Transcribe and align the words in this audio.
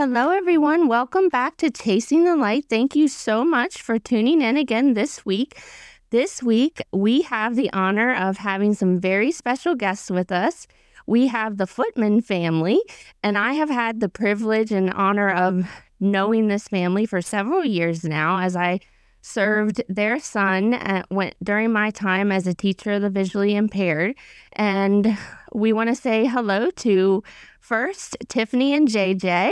Hello, 0.00 0.30
everyone. 0.30 0.88
Welcome 0.88 1.28
back 1.28 1.58
to 1.58 1.70
Chasing 1.70 2.24
the 2.24 2.34
Light. 2.34 2.64
Thank 2.70 2.96
you 2.96 3.06
so 3.06 3.44
much 3.44 3.82
for 3.82 3.98
tuning 3.98 4.40
in 4.40 4.56
again 4.56 4.94
this 4.94 5.26
week. 5.26 5.60
This 6.08 6.42
week, 6.42 6.80
we 6.90 7.20
have 7.20 7.54
the 7.54 7.70
honor 7.74 8.14
of 8.14 8.38
having 8.38 8.72
some 8.72 8.98
very 8.98 9.30
special 9.30 9.74
guests 9.74 10.10
with 10.10 10.32
us. 10.32 10.66
We 11.06 11.26
have 11.26 11.58
the 11.58 11.66
Footman 11.66 12.22
family, 12.22 12.80
and 13.22 13.36
I 13.36 13.52
have 13.52 13.68
had 13.68 14.00
the 14.00 14.08
privilege 14.08 14.72
and 14.72 14.90
honor 14.90 15.28
of 15.28 15.68
knowing 16.00 16.48
this 16.48 16.66
family 16.66 17.04
for 17.04 17.20
several 17.20 17.62
years 17.62 18.02
now 18.02 18.38
as 18.38 18.56
I 18.56 18.80
served 19.20 19.82
their 19.86 20.18
son 20.18 20.72
uh, 20.72 20.78
at, 20.80 21.10
went 21.10 21.34
during 21.44 21.72
my 21.72 21.90
time 21.90 22.32
as 22.32 22.46
a 22.46 22.54
teacher 22.54 22.92
of 22.92 23.02
the 23.02 23.10
visually 23.10 23.54
impaired. 23.54 24.16
And 24.54 25.18
we 25.52 25.74
want 25.74 25.90
to 25.90 25.94
say 25.94 26.24
hello 26.24 26.70
to 26.70 27.22
first 27.60 28.16
Tiffany 28.30 28.72
and 28.72 28.88
JJ. 28.88 29.50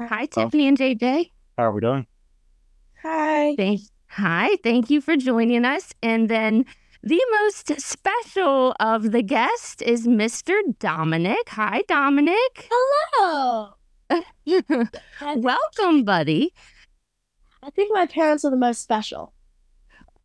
Hi, 0.00 0.26
Tiffany 0.26 0.68
and 0.68 0.76
JJ. 0.76 1.30
How 1.56 1.64
are 1.64 1.72
we 1.72 1.80
doing? 1.80 2.06
Hi. 3.02 3.56
Thank, 3.56 3.80
hi, 4.08 4.56
thank 4.62 4.90
you 4.90 5.00
for 5.00 5.16
joining 5.16 5.64
us. 5.64 5.94
And 6.02 6.28
then 6.28 6.66
the 7.02 7.20
most 7.40 7.80
special 7.80 8.74
of 8.78 9.12
the 9.12 9.22
guests 9.22 9.80
is 9.80 10.06
Mr. 10.06 10.54
Dominic. 10.78 11.48
Hi, 11.48 11.82
Dominic. 11.88 12.68
Hello. 12.70 13.74
Welcome, 15.22 16.04
buddy. 16.04 16.52
I 17.62 17.70
think 17.70 17.92
my 17.94 18.06
parents 18.06 18.44
are 18.44 18.50
the 18.50 18.56
most 18.56 18.82
special. 18.82 19.32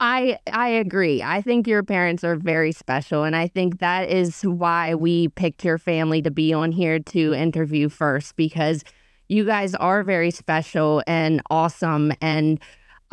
I 0.01 0.39
I 0.51 0.67
agree. 0.67 1.21
I 1.21 1.41
think 1.41 1.67
your 1.67 1.83
parents 1.83 2.23
are 2.23 2.35
very 2.35 2.71
special 2.71 3.23
and 3.23 3.35
I 3.35 3.47
think 3.47 3.79
that 3.79 4.09
is 4.09 4.41
why 4.41 4.95
we 4.95 5.27
picked 5.29 5.63
your 5.63 5.77
family 5.77 6.21
to 6.23 6.31
be 6.31 6.51
on 6.51 6.71
here 6.71 6.99
to 6.99 7.33
interview 7.35 7.87
first 7.87 8.35
because 8.35 8.83
you 9.31 9.45
guys 9.45 9.73
are 9.75 10.03
very 10.03 10.29
special 10.29 11.01
and 11.07 11.41
awesome 11.49 12.11
and 12.19 12.59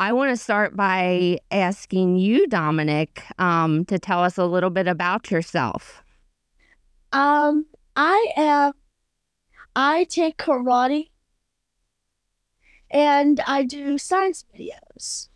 I 0.01 0.13
want 0.13 0.31
to 0.31 0.37
start 0.37 0.75
by 0.75 1.39
asking 1.51 2.17
you 2.17 2.47
Dominic 2.47 3.23
um, 3.37 3.83
to 3.85 3.99
tell 3.99 4.23
us 4.23 4.37
a 4.37 4.45
little 4.45 4.69
bit 4.69 4.87
about 4.87 5.31
yourself. 5.31 6.03
Um 7.13 7.65
I 7.95 8.27
am 8.37 8.73
I 9.75 10.03
take 10.09 10.37
karate 10.37 11.09
and 12.91 13.39
I 13.47 13.63
do 13.63 13.97
science 13.97 14.43
videos. 14.53 15.29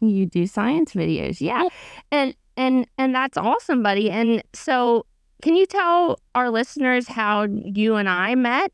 You 0.00 0.26
do 0.26 0.46
science 0.46 0.94
videos, 0.94 1.40
yeah. 1.40 1.68
And 2.10 2.34
and 2.56 2.86
and 2.98 3.14
that's 3.14 3.36
awesome, 3.36 3.84
buddy. 3.84 4.10
And 4.10 4.42
so 4.52 5.06
can 5.42 5.54
you 5.54 5.66
tell 5.66 6.18
our 6.34 6.50
listeners 6.50 7.06
how 7.06 7.44
you 7.44 7.94
and 7.94 8.08
I 8.08 8.34
met? 8.34 8.72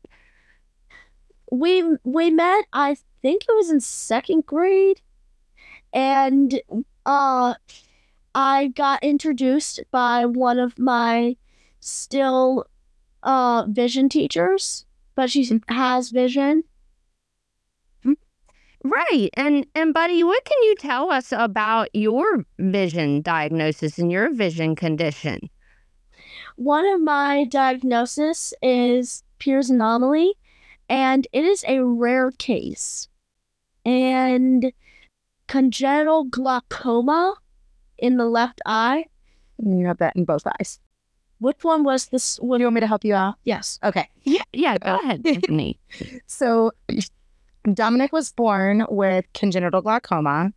We 1.51 1.83
we 2.03 2.31
met 2.31 2.65
I 2.73 2.97
think 3.21 3.43
it 3.43 3.53
was 3.53 3.69
in 3.69 3.81
second 3.81 4.45
grade 4.45 5.01
and 5.93 6.61
uh 7.05 7.55
I 8.33 8.67
got 8.69 9.03
introduced 9.03 9.81
by 9.91 10.25
one 10.25 10.57
of 10.57 10.79
my 10.79 11.35
still 11.79 12.65
uh 13.23 13.65
vision 13.67 14.09
teachers, 14.09 14.85
but 15.15 15.29
she 15.29 15.61
has 15.67 16.09
vision 16.09 16.63
Right. 18.83 19.29
And 19.35 19.67
and 19.75 19.93
buddy, 19.93 20.23
what 20.23 20.43
can 20.43 20.57
you 20.63 20.75
tell 20.75 21.11
us 21.11 21.31
about 21.31 21.89
your 21.93 22.45
vision 22.57 23.21
diagnosis 23.21 23.99
and 23.99 24.11
your 24.11 24.33
vision 24.33 24.75
condition? 24.75 25.49
One 26.55 26.85
of 26.87 27.01
my 27.01 27.45
diagnosis 27.45 28.53
is 28.61 29.23
Peters 29.39 29.69
anomaly, 29.69 30.33
and 30.91 31.25
it 31.31 31.45
is 31.45 31.63
a 31.67 31.79
rare 31.83 32.31
case. 32.31 33.07
And 33.85 34.73
congenital 35.47 36.25
glaucoma 36.25 37.35
in 37.97 38.17
the 38.17 38.25
left 38.25 38.61
eye. 38.65 39.05
Mm, 39.63 39.79
you 39.79 39.87
have 39.87 39.97
that 39.99 40.15
in 40.17 40.25
both 40.25 40.45
eyes. 40.45 40.79
Which 41.39 41.63
one 41.63 41.83
was 41.83 42.07
this? 42.07 42.35
Do 42.35 42.43
you 42.57 42.65
want 42.65 42.75
me 42.75 42.81
to 42.81 42.87
help 42.87 43.05
you 43.05 43.15
out? 43.15 43.35
Yes. 43.45 43.79
Okay. 43.83 44.07
Yeah, 44.23 44.43
yeah, 44.53 44.77
go 44.77 44.91
uh, 44.91 44.99
ahead, 44.99 45.23
Tiffany. 45.23 45.79
So 46.27 46.71
Dominic 47.73 48.11
was 48.11 48.31
born 48.33 48.85
with 48.89 49.25
congenital 49.33 49.81
glaucoma 49.81 50.51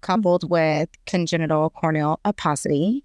coupled 0.00 0.42
mm-hmm. 0.42 0.52
with 0.52 0.88
congenital 1.06 1.70
corneal 1.70 2.18
opacity, 2.24 3.04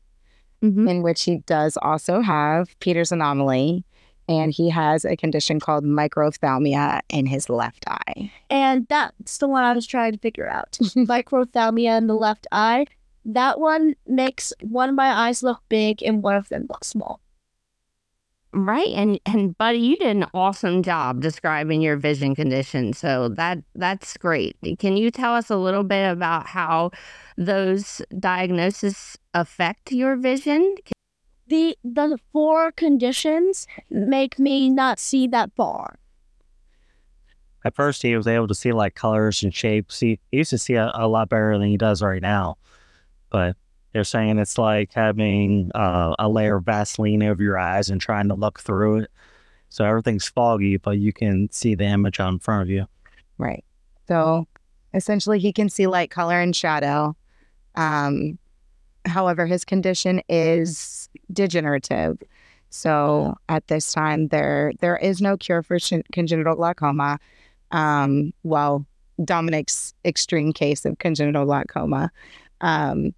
Mhm. 0.64 0.90
in 0.90 1.02
which 1.04 1.24
he 1.24 1.38
does 1.46 1.78
also 1.82 2.22
have 2.22 2.78
Peters 2.80 3.12
anomaly. 3.12 3.86
And 4.28 4.52
he 4.52 4.70
has 4.70 5.06
a 5.06 5.16
condition 5.16 5.60
called 5.60 5.84
microphthalmia 5.84 7.02
in 7.10 7.26
his 7.26 7.50
left 7.50 7.86
eye. 7.88 8.32
And 8.50 8.88
that's 8.88 9.38
the 9.38 9.48
one 9.48 9.64
I 9.64 9.74
was 9.74 9.86
trying 9.86 10.14
to 10.14 10.20
figure 10.20 10.48
out. 10.48 10.72
Microphthalmia 10.82 11.98
in 11.98 12.08
the 12.08 12.16
left 12.16 12.48
eye. 12.52 12.88
That 13.24 13.60
one 13.60 13.96
makes 14.08 14.54
one 14.62 14.90
of 14.90 14.96
my 14.96 15.12
eyes 15.28 15.44
look 15.44 15.62
big 15.70 16.04
and 16.04 16.24
one 16.24 16.36
of 16.36 16.50
them 16.50 16.66
look 16.70 16.84
small. 16.84 17.20
Right. 18.56 18.88
And 18.88 19.20
and 19.26 19.58
buddy, 19.58 19.80
you 19.80 19.98
did 19.98 20.16
an 20.16 20.28
awesome 20.34 20.82
job 20.82 21.20
describing 21.20 21.82
your 21.82 21.98
vision 21.98 22.36
condition. 22.36 22.94
So 22.94 23.28
that 23.30 23.58
that's 23.76 24.16
great. 24.16 24.56
Can 24.80 24.96
you 24.96 25.12
tell 25.12 25.34
us 25.34 25.50
a 25.50 25.58
little 25.58 25.84
bit 25.84 26.10
about 26.10 26.48
how 26.48 26.92
those 27.38 28.02
diagnoses 28.18 29.18
affect 29.34 29.92
your 29.92 30.16
vision? 30.16 30.74
The 31.48 31.78
the 31.84 32.18
four 32.32 32.72
conditions 32.72 33.68
make 33.90 34.40
me 34.40 34.70
not 34.70 35.00
see 35.00 35.28
that 35.28 35.52
far. 35.56 36.00
At 37.64 37.76
first, 37.76 38.04
he 38.04 38.16
was 38.16 38.28
able 38.28 38.48
to 38.48 38.56
see 38.56 38.72
like 38.72 38.94
colors 38.94 39.42
and 39.42 39.54
shapes. 39.54 40.00
He, 40.00 40.20
he 40.32 40.38
used 40.38 40.52
to 40.52 40.58
see 40.58 40.76
a, 40.76 40.92
a 40.94 41.08
lot 41.08 41.30
better 41.30 41.58
than 41.58 41.68
he 41.68 41.78
does 41.78 42.02
right 42.02 42.22
now. 42.22 42.58
But 43.32 43.56
they're 43.92 44.04
saying 44.04 44.38
it's 44.38 44.58
like 44.58 44.94
having 44.94 45.72
uh, 45.74 46.16
a 46.20 46.30
layer 46.30 46.58
of 46.58 46.66
Vaseline 46.66 47.24
over 47.24 47.42
your 47.42 47.58
eyes 47.58 47.90
and 47.90 48.00
trying 48.00 48.28
to 48.28 48.36
look 48.36 48.60
through 48.60 49.00
it. 49.00 49.12
So 49.70 49.84
everything's 49.84 50.28
foggy, 50.28 50.78
but 50.78 51.00
you 51.00 51.12
can 51.12 51.50
see 51.52 51.76
the 51.76 51.86
image 51.86 52.20
on 52.20 52.40
front 52.40 52.64
of 52.64 52.70
you. 52.70 52.86
Right. 53.38 53.64
So 54.08 54.48
essentially, 54.94 55.40
he 55.40 55.52
can 55.52 55.70
see 55.70 55.88
light, 55.88 56.12
color, 56.12 56.40
and 56.40 56.56
shadow. 56.56 57.16
Um, 57.76 58.38
however, 59.06 59.46
his 59.46 59.66
condition 59.66 60.22
is 60.30 61.10
degenerative. 61.32 62.18
So 62.70 63.36
at 63.48 63.68
this 63.68 63.94
time, 63.94 64.28
there 64.30 64.74
there 64.82 64.98
is 64.98 65.22
no 65.22 65.38
cure 65.38 65.64
for 65.64 65.80
sh- 65.80 65.94
congenital 66.12 66.56
glaucoma. 66.56 67.20
Um, 67.72 68.34
well, 68.44 68.86
Dominic's 69.24 69.94
extreme 70.04 70.52
case 70.52 70.86
of 70.86 70.98
congenital 71.00 71.46
glaucoma. 71.46 72.12
Um, 72.62 73.14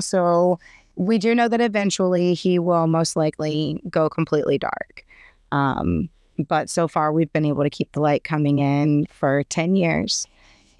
so 0.00 0.58
we 0.96 1.18
do 1.18 1.34
know 1.34 1.48
that 1.48 1.60
eventually 1.60 2.34
he 2.34 2.58
will 2.58 2.86
most 2.86 3.16
likely 3.16 3.80
go 3.88 4.08
completely 4.08 4.58
dark. 4.58 5.04
Um, 5.52 6.08
but 6.48 6.68
so 6.68 6.88
far, 6.88 7.12
we've 7.12 7.32
been 7.32 7.44
able 7.44 7.62
to 7.62 7.70
keep 7.70 7.92
the 7.92 8.00
light 8.00 8.24
coming 8.24 8.58
in 8.58 9.06
for 9.10 9.42
10 9.44 9.76
years. 9.76 10.26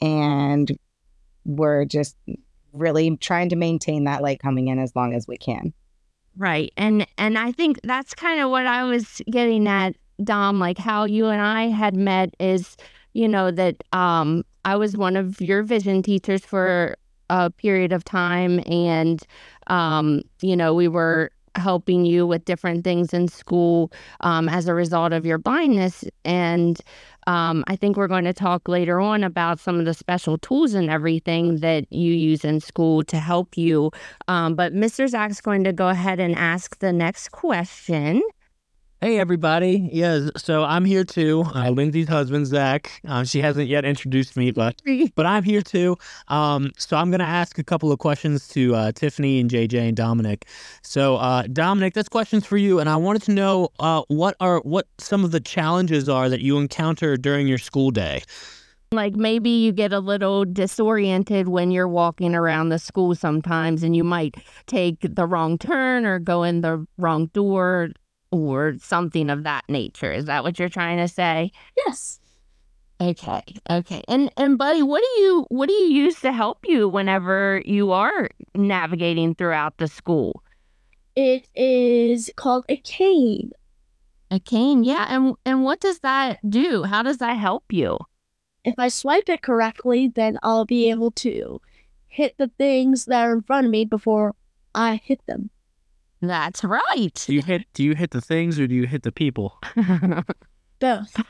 And 0.00 0.76
we're 1.44 1.84
just 1.84 2.16
really 2.76 3.16
trying 3.16 3.48
to 3.50 3.56
maintain 3.56 4.04
that 4.04 4.22
light 4.22 4.40
coming 4.40 4.68
in 4.68 4.78
as 4.78 4.94
long 4.94 5.14
as 5.14 5.26
we 5.26 5.36
can. 5.36 5.72
Right. 6.36 6.72
And 6.76 7.06
and 7.16 7.38
I 7.38 7.52
think 7.52 7.80
that's 7.82 8.14
kind 8.14 8.40
of 8.40 8.50
what 8.50 8.66
I 8.66 8.84
was 8.84 9.22
getting 9.30 9.66
at, 9.66 9.96
Dom, 10.22 10.58
like 10.58 10.78
how 10.78 11.04
you 11.04 11.26
and 11.26 11.40
I 11.40 11.68
had 11.68 11.96
met 11.96 12.34
is, 12.38 12.76
you 13.14 13.28
know, 13.28 13.50
that 13.50 13.82
um 13.92 14.44
I 14.64 14.76
was 14.76 14.96
one 14.96 15.16
of 15.16 15.40
your 15.40 15.62
vision 15.62 16.02
teachers 16.02 16.44
for 16.44 16.96
a 17.30 17.50
period 17.50 17.92
of 17.92 18.04
time 18.04 18.60
and 18.66 19.22
um, 19.68 20.22
you 20.42 20.56
know, 20.56 20.74
we 20.74 20.88
were 20.88 21.30
helping 21.56 22.04
you 22.04 22.26
with 22.26 22.44
different 22.44 22.84
things 22.84 23.12
in 23.12 23.28
school 23.28 23.90
um, 24.20 24.48
as 24.48 24.68
a 24.68 24.74
result 24.74 25.12
of 25.12 25.24
your 25.24 25.38
blindness. 25.38 26.04
And 26.24 26.80
um, 27.26 27.64
I 27.66 27.76
think 27.76 27.96
we're 27.96 28.08
going 28.08 28.24
to 28.24 28.32
talk 28.32 28.68
later 28.68 29.00
on 29.00 29.24
about 29.24 29.58
some 29.58 29.78
of 29.78 29.84
the 29.84 29.94
special 29.94 30.38
tools 30.38 30.74
and 30.74 30.88
everything 30.90 31.56
that 31.60 31.92
you 31.92 32.12
use 32.12 32.44
in 32.44 32.60
school 32.60 33.02
to 33.04 33.18
help 33.18 33.56
you. 33.56 33.90
Um, 34.28 34.54
but 34.54 34.74
Mr. 34.74 35.08
Zach's 35.08 35.40
going 35.40 35.64
to 35.64 35.72
go 35.72 35.88
ahead 35.88 36.20
and 36.20 36.34
ask 36.36 36.78
the 36.78 36.92
next 36.92 37.32
question. 37.32 38.22
Hey, 39.02 39.18
everybody. 39.18 39.90
Yeah, 39.92 40.30
so 40.38 40.64
I'm 40.64 40.86
here 40.86 41.04
too. 41.04 41.44
Uh, 41.54 41.68
Lindsay's 41.68 42.08
husband, 42.08 42.46
Zach. 42.46 42.90
Uh, 43.06 43.24
she 43.24 43.42
hasn't 43.42 43.68
yet 43.68 43.84
introduced 43.84 44.38
me, 44.38 44.52
but 44.52 44.80
but 45.14 45.26
I'm 45.26 45.42
here 45.42 45.60
too. 45.60 45.98
Um, 46.28 46.72
so 46.78 46.96
I'm 46.96 47.10
going 47.10 47.20
to 47.20 47.26
ask 47.26 47.58
a 47.58 47.62
couple 47.62 47.92
of 47.92 47.98
questions 47.98 48.48
to 48.48 48.74
uh, 48.74 48.92
Tiffany 48.92 49.38
and 49.38 49.50
JJ 49.50 49.88
and 49.88 49.96
Dominic. 49.96 50.46
So, 50.82 51.16
uh, 51.16 51.42
Dominic, 51.52 51.92
this 51.92 52.08
question's 52.08 52.46
for 52.46 52.56
you, 52.56 52.80
and 52.80 52.88
I 52.88 52.96
wanted 52.96 53.20
to 53.24 53.32
know 53.32 53.68
uh, 53.80 54.00
what 54.08 54.34
are 54.40 54.60
what 54.60 54.86
some 54.96 55.24
of 55.24 55.30
the 55.30 55.40
challenges 55.40 56.08
are 56.08 56.30
that 56.30 56.40
you 56.40 56.56
encounter 56.56 57.18
during 57.18 57.46
your 57.46 57.58
school 57.58 57.90
day. 57.90 58.22
Like 58.92 59.14
maybe 59.14 59.50
you 59.50 59.72
get 59.72 59.92
a 59.92 60.00
little 60.00 60.46
disoriented 60.46 61.48
when 61.48 61.70
you're 61.70 61.86
walking 61.86 62.34
around 62.34 62.70
the 62.70 62.78
school 62.78 63.14
sometimes, 63.14 63.82
and 63.82 63.94
you 63.94 64.04
might 64.04 64.36
take 64.66 65.00
the 65.02 65.26
wrong 65.26 65.58
turn 65.58 66.06
or 66.06 66.18
go 66.18 66.44
in 66.44 66.62
the 66.62 66.86
wrong 66.96 67.26
door 67.34 67.90
or 68.30 68.76
something 68.80 69.30
of 69.30 69.44
that 69.44 69.64
nature. 69.68 70.12
Is 70.12 70.26
that 70.26 70.42
what 70.42 70.58
you're 70.58 70.68
trying 70.68 70.98
to 70.98 71.08
say? 71.08 71.52
Yes. 71.76 72.20
Okay. 73.00 73.42
Okay. 73.68 74.02
And 74.08 74.32
and 74.36 74.56
buddy, 74.56 74.82
what 74.82 75.02
do 75.02 75.20
you 75.20 75.46
what 75.48 75.68
do 75.68 75.74
you 75.74 76.04
use 76.04 76.20
to 76.20 76.32
help 76.32 76.64
you 76.66 76.88
whenever 76.88 77.62
you 77.64 77.92
are 77.92 78.30
navigating 78.54 79.34
throughout 79.34 79.76
the 79.78 79.88
school? 79.88 80.42
It 81.14 81.48
is 81.54 82.30
called 82.36 82.64
a 82.68 82.76
cane. 82.76 83.50
A 84.30 84.40
cane, 84.40 84.82
yeah. 84.82 85.06
And 85.08 85.34
and 85.44 85.62
what 85.62 85.80
does 85.80 86.00
that 86.00 86.38
do? 86.48 86.84
How 86.84 87.02
does 87.02 87.18
that 87.18 87.36
help 87.36 87.64
you? 87.70 87.98
If 88.64 88.74
I 88.78 88.88
swipe 88.88 89.28
it 89.28 89.42
correctly, 89.42 90.08
then 90.08 90.38
I'll 90.42 90.64
be 90.64 90.90
able 90.90 91.12
to 91.12 91.60
hit 92.08 92.36
the 92.38 92.50
things 92.58 93.04
that 93.04 93.26
are 93.26 93.32
in 93.32 93.42
front 93.42 93.66
of 93.66 93.70
me 93.70 93.84
before 93.84 94.34
I 94.74 95.00
hit 95.04 95.20
them. 95.26 95.50
That's 96.26 96.64
right. 96.64 97.24
Do 97.26 97.34
you 97.34 97.42
hit 97.42 97.66
do 97.74 97.82
you 97.82 97.94
hit 97.94 98.10
the 98.10 98.20
things 98.20 98.58
or 98.58 98.66
do 98.66 98.74
you 98.74 98.86
hit 98.86 99.02
the 99.02 99.12
people? 99.12 99.58
Both. 100.78 101.22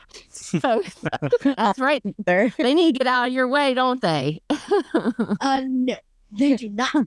That's 1.56 1.78
right. 1.78 2.02
There. 2.24 2.52
They 2.58 2.74
need 2.74 2.94
to 2.94 2.98
get 2.98 3.06
out 3.06 3.28
of 3.28 3.32
your 3.32 3.48
way, 3.48 3.74
don't 3.74 4.00
they? 4.02 4.42
Uh, 5.40 5.62
no, 5.66 5.96
they 6.32 6.56
do 6.56 6.68
not. 6.70 7.06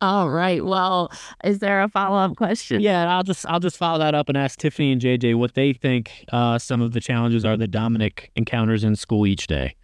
All 0.00 0.30
right. 0.30 0.64
Well, 0.64 1.12
is 1.44 1.58
there 1.58 1.82
a 1.82 1.88
follow 1.88 2.16
up 2.18 2.36
question? 2.36 2.80
Yeah, 2.80 3.14
I'll 3.14 3.22
just 3.22 3.46
I'll 3.46 3.60
just 3.60 3.76
follow 3.76 3.98
that 3.98 4.14
up 4.14 4.28
and 4.28 4.36
ask 4.38 4.58
Tiffany 4.58 4.92
and 4.92 5.00
JJ 5.00 5.36
what 5.36 5.54
they 5.54 5.72
think 5.72 6.24
uh, 6.32 6.58
some 6.58 6.80
of 6.80 6.92
the 6.92 7.00
challenges 7.00 7.44
are 7.44 7.56
that 7.56 7.70
Dominic 7.70 8.30
encounters 8.36 8.84
in 8.84 8.96
school 8.96 9.26
each 9.26 9.46
day. 9.46 9.76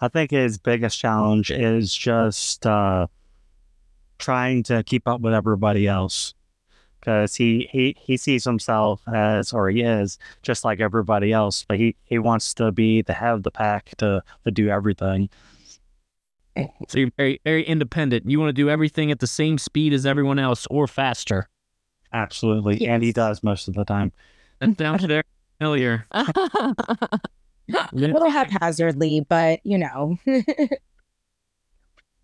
I 0.00 0.08
think 0.08 0.30
his 0.30 0.58
biggest 0.58 0.98
challenge 0.98 1.50
is 1.50 1.94
just 1.94 2.66
uh, 2.66 3.06
trying 4.18 4.62
to 4.64 4.82
keep 4.84 5.06
up 5.08 5.20
with 5.20 5.34
everybody 5.34 5.86
else 5.86 6.34
because 7.00 7.34
he, 7.34 7.68
he, 7.70 7.96
he 8.00 8.16
sees 8.16 8.44
himself 8.44 9.02
as, 9.08 9.52
or 9.52 9.68
he 9.68 9.82
is, 9.82 10.18
just 10.42 10.64
like 10.64 10.80
everybody 10.80 11.32
else, 11.32 11.64
but 11.68 11.78
he, 11.78 11.94
he 12.04 12.18
wants 12.18 12.54
to 12.54 12.72
be 12.72 13.02
the 13.02 13.12
head 13.12 13.34
of 13.34 13.42
the 13.42 13.50
pack 13.50 13.90
to, 13.98 14.22
to 14.44 14.50
do 14.50 14.68
everything. 14.68 15.28
So 16.88 17.00
you're 17.00 17.10
very 17.16 17.40
very 17.42 17.64
independent. 17.64 18.30
You 18.30 18.38
want 18.38 18.50
to 18.50 18.52
do 18.52 18.70
everything 18.70 19.10
at 19.10 19.18
the 19.18 19.26
same 19.26 19.58
speed 19.58 19.92
as 19.92 20.06
everyone 20.06 20.38
else 20.38 20.68
or 20.70 20.86
faster. 20.86 21.48
Absolutely. 22.12 22.86
And 22.86 23.02
he 23.02 23.10
does 23.10 23.42
most 23.42 23.66
of 23.66 23.74
the 23.74 23.84
time. 23.84 24.12
That 24.60 24.78
sounds 24.78 25.04
very 25.04 25.24
familiar. 25.58 26.06
A 26.12 27.18
little 27.92 28.30
haphazardly, 28.30 29.26
but 29.28 29.60
you 29.64 29.78
know. 29.78 30.16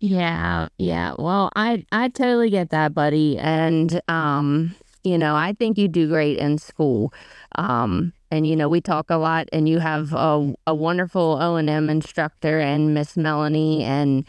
Yeah, 0.01 0.69
yeah. 0.79 1.13
Well, 1.19 1.51
I 1.55 1.85
I 1.91 2.09
totally 2.09 2.49
get 2.49 2.71
that, 2.71 2.93
buddy. 2.93 3.37
And 3.37 4.01
um, 4.07 4.75
you 5.03 5.17
know, 5.17 5.35
I 5.35 5.53
think 5.53 5.77
you 5.77 5.87
do 5.87 6.07
great 6.07 6.37
in 6.39 6.57
school. 6.57 7.13
Um, 7.55 8.13
and 8.31 8.47
you 8.47 8.55
know, 8.55 8.67
we 8.67 8.81
talk 8.81 9.09
a 9.11 9.17
lot 9.17 9.47
and 9.53 9.69
you 9.69 9.79
have 9.79 10.13
a 10.13 10.55
a 10.65 10.73
wonderful 10.75 11.37
O&M 11.39 11.89
instructor 11.89 12.59
and 12.59 12.93
Miss 12.95 13.15
Melanie 13.15 13.83
and 13.83 14.25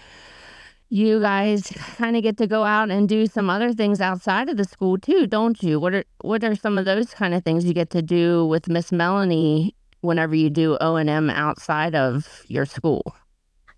you 0.90 1.20
guys 1.20 1.72
kind 1.96 2.16
of 2.16 2.22
get 2.22 2.36
to 2.38 2.46
go 2.46 2.64
out 2.64 2.90
and 2.90 3.08
do 3.08 3.26
some 3.26 3.50
other 3.50 3.72
things 3.72 4.00
outside 4.00 4.48
of 4.48 4.56
the 4.58 4.64
school 4.64 4.98
too, 4.98 5.26
don't 5.26 5.62
you? 5.62 5.80
What 5.80 5.94
are 5.94 6.04
what 6.22 6.44
are 6.44 6.56
some 6.56 6.78
of 6.78 6.84
those 6.86 7.14
kind 7.14 7.34
of 7.34 7.44
things 7.44 7.64
you 7.64 7.74
get 7.74 7.90
to 7.90 8.02
do 8.02 8.46
with 8.46 8.68
Miss 8.68 8.92
Melanie 8.92 9.74
whenever 10.02 10.34
you 10.34 10.50
do 10.50 10.76
O&M 10.80 11.30
outside 11.30 11.94
of 11.94 12.42
your 12.48 12.66
school? 12.66 13.14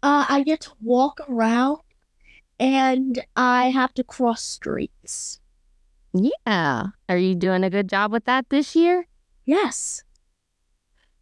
Uh, 0.02 0.26
I 0.28 0.42
get 0.42 0.60
to 0.62 0.72
walk 0.82 1.20
around 1.28 1.78
and 2.58 3.24
I 3.36 3.70
have 3.70 3.92
to 3.94 4.04
cross 4.04 4.42
streets. 4.42 5.40
Yeah. 6.12 6.86
Are 7.08 7.16
you 7.18 7.34
doing 7.34 7.64
a 7.64 7.70
good 7.70 7.88
job 7.88 8.12
with 8.12 8.24
that 8.26 8.48
this 8.50 8.76
year? 8.76 9.06
Yes. 9.46 10.02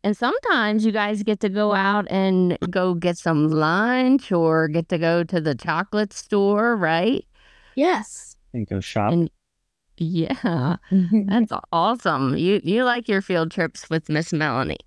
And 0.05 0.17
sometimes 0.17 0.84
you 0.84 0.93
guys 0.93 1.23
get 1.23 1.40
to 1.40 1.49
go 1.49 1.75
out 1.75 2.06
and 2.11 2.58
go 2.70 2.94
get 2.94 3.17
some 3.17 3.49
lunch 3.49 4.32
or 4.32 4.69
get 4.69 4.88
to 4.88 4.99
go 4.99 5.23
to 5.25 5.40
the 5.40 5.55
chocolate 5.55 6.12
store, 6.12 6.76
right? 6.76 7.25
Yes. 7.76 8.37
And 8.52 8.67
go 8.67 8.81
shop. 8.81 9.12
And- 9.12 9.31
Yeah. 9.99 10.76
That's 10.90 11.52
awesome. 11.73 12.37
You 12.37 12.61
you 12.64 12.84
like 12.84 13.08
your 13.08 13.23
field 13.23 13.50
trips 13.52 13.88
with 13.88 14.08
Miss 14.08 14.32
Melanie. 14.32 14.81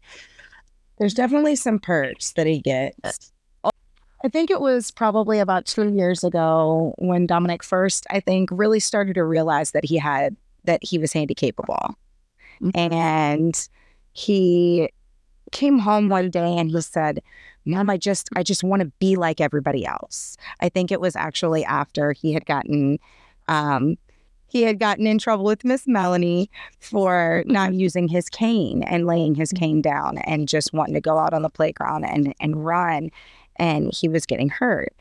There's 0.98 1.14
definitely 1.14 1.56
some 1.56 1.80
perks 1.80 2.34
that 2.34 2.48
he 2.48 2.60
gets. 2.60 3.32
I 4.26 4.28
think 4.28 4.50
it 4.50 4.60
was 4.60 4.90
probably 4.90 5.38
about 5.38 5.68
two 5.68 5.94
years 5.94 6.24
ago 6.24 6.96
when 6.98 7.28
Dominic 7.28 7.62
first, 7.64 8.08
I 8.10 8.20
think, 8.20 8.50
really 8.52 8.80
started 8.80 9.14
to 9.14 9.24
realize 9.24 9.70
that 9.72 9.86
he 9.86 9.98
had 9.98 10.36
that 10.64 10.84
he 10.84 10.98
was 10.98 11.14
handy 11.14 11.36
capable. 11.36 11.94
Mhm. 12.60 12.92
And 12.92 13.70
he 14.14 14.90
came 15.52 15.78
home 15.78 16.10
one 16.10 16.32
day 16.32 16.58
and 16.58 16.72
he 16.72 16.82
said, 16.82 17.22
Mom, 17.66 17.88
I 17.88 17.98
just 17.98 18.30
I 18.36 18.42
just 18.42 18.64
want 18.64 18.80
to 18.82 18.92
be 19.00 19.16
like 19.16 19.40
everybody 19.40 19.86
else. 19.86 20.38
I 20.60 20.70
think 20.70 20.92
it 20.92 21.00
was 21.00 21.16
actually 21.16 21.64
after 21.64 22.12
he 22.12 22.34
had 22.34 22.48
gotten 22.48 22.98
um 23.48 23.96
he 24.48 24.64
had 24.64 24.80
gotten 24.80 25.06
in 25.06 25.20
trouble 25.20 25.44
with 25.46 25.64
Miss 25.66 25.86
Melanie 25.86 26.50
for 26.80 27.44
not 27.46 27.76
using 27.76 28.08
his 28.08 28.28
cane 28.30 28.82
and 28.84 29.06
laying 29.06 29.36
his 29.36 29.52
cane 29.52 29.82
down 29.84 30.18
and 30.20 30.48
just 30.48 30.74
wanting 30.74 30.96
to 30.96 31.02
go 31.02 31.20
out 31.20 31.34
on 31.34 31.44
the 31.44 31.50
playground 31.50 32.06
and, 32.06 32.34
and 32.40 32.66
run. 32.66 33.12
And 33.58 33.94
he 33.94 34.08
was 34.08 34.26
getting 34.26 34.50
hurt. 34.50 34.94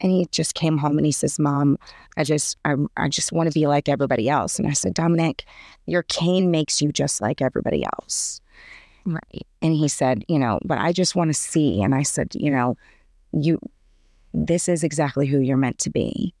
And 0.00 0.10
he 0.10 0.26
just 0.32 0.54
came 0.54 0.78
home 0.78 0.96
and 0.96 1.06
he 1.06 1.12
says, 1.12 1.38
Mom, 1.38 1.78
I 2.16 2.24
just 2.24 2.56
I, 2.64 2.74
I 2.96 3.08
just 3.08 3.30
want 3.30 3.48
to 3.48 3.54
be 3.54 3.68
like 3.68 3.88
everybody 3.88 4.28
else. 4.28 4.58
And 4.58 4.66
I 4.66 4.72
said, 4.72 4.94
Dominic, 4.94 5.44
your 5.86 6.02
cane 6.02 6.50
makes 6.50 6.82
you 6.82 6.90
just 6.90 7.20
like 7.20 7.40
everybody 7.40 7.84
else. 7.84 8.40
Right. 9.04 9.46
And 9.60 9.74
he 9.74 9.88
said, 9.88 10.24
you 10.28 10.38
know, 10.38 10.58
but 10.64 10.78
I 10.78 10.92
just 10.92 11.14
want 11.14 11.30
to 11.30 11.34
see. 11.34 11.82
And 11.82 11.94
I 11.94 12.02
said, 12.02 12.34
you 12.34 12.50
know, 12.50 12.76
you, 13.32 13.60
this 14.34 14.68
is 14.68 14.82
exactly 14.84 15.26
who 15.26 15.38
you're 15.38 15.56
meant 15.56 15.78
to 15.80 15.90
be. 15.90 16.34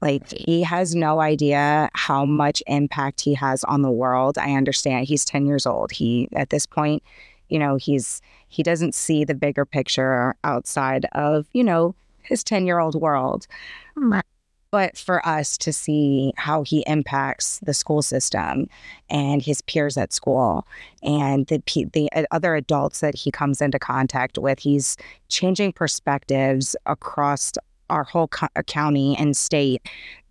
Like, 0.00 0.28
he 0.32 0.62
has 0.62 0.94
no 0.94 1.20
idea 1.20 1.88
how 1.94 2.24
much 2.24 2.62
impact 2.66 3.20
he 3.20 3.34
has 3.34 3.64
on 3.64 3.82
the 3.82 3.90
world. 3.90 4.36
I 4.36 4.52
understand 4.52 5.06
he's 5.06 5.24
10 5.24 5.46
years 5.46 5.66
old. 5.66 5.92
He, 5.92 6.28
at 6.34 6.50
this 6.50 6.66
point, 6.66 7.02
you 7.48 7.58
know, 7.58 7.76
he's, 7.76 8.20
he 8.48 8.62
doesn't 8.62 8.94
see 8.94 9.24
the 9.24 9.34
bigger 9.34 9.64
picture 9.64 10.34
outside 10.44 11.06
of, 11.12 11.46
you 11.52 11.64
know, 11.64 11.94
his 12.22 12.42
10 12.42 12.66
year 12.66 12.78
old 12.78 12.94
world 12.94 13.46
but 14.74 14.98
for 14.98 15.24
us 15.24 15.56
to 15.56 15.72
see 15.72 16.32
how 16.36 16.64
he 16.64 16.82
impacts 16.88 17.60
the 17.60 17.72
school 17.72 18.02
system 18.02 18.66
and 19.08 19.40
his 19.40 19.60
peers 19.62 19.96
at 19.96 20.12
school 20.12 20.66
and 21.00 21.46
the 21.46 21.62
the 21.92 22.10
uh, 22.10 22.24
other 22.32 22.56
adults 22.56 22.98
that 22.98 23.14
he 23.14 23.30
comes 23.30 23.62
into 23.62 23.78
contact 23.78 24.36
with 24.36 24.58
he's 24.58 24.96
changing 25.28 25.72
perspectives 25.72 26.74
across 26.86 27.52
our 27.88 28.02
whole 28.02 28.26
co- 28.26 28.48
uh, 28.56 28.62
county 28.64 29.14
and 29.16 29.36
state 29.36 29.80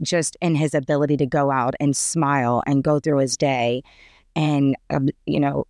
just 0.01 0.36
in 0.41 0.55
his 0.55 0.74
ability 0.74 1.15
to 1.15 1.25
go 1.25 1.50
out 1.50 1.74
and 1.79 1.96
smile 1.96 2.62
and 2.67 2.84
go 2.84 3.00
through 3.00 3.20
his 3.20 3.38
day 3.38 3.82
and 4.36 4.75
um, 4.89 5.08
you 5.25 5.39
know 5.39 5.65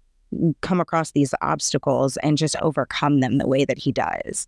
come 0.61 0.79
across 0.79 1.11
these 1.11 1.33
obstacles 1.41 2.17
and 2.17 2.37
just 2.37 2.55
overcome 2.61 3.19
them 3.19 3.37
the 3.37 3.47
way 3.47 3.65
that 3.65 3.77
he 3.77 3.91
does. 3.91 4.47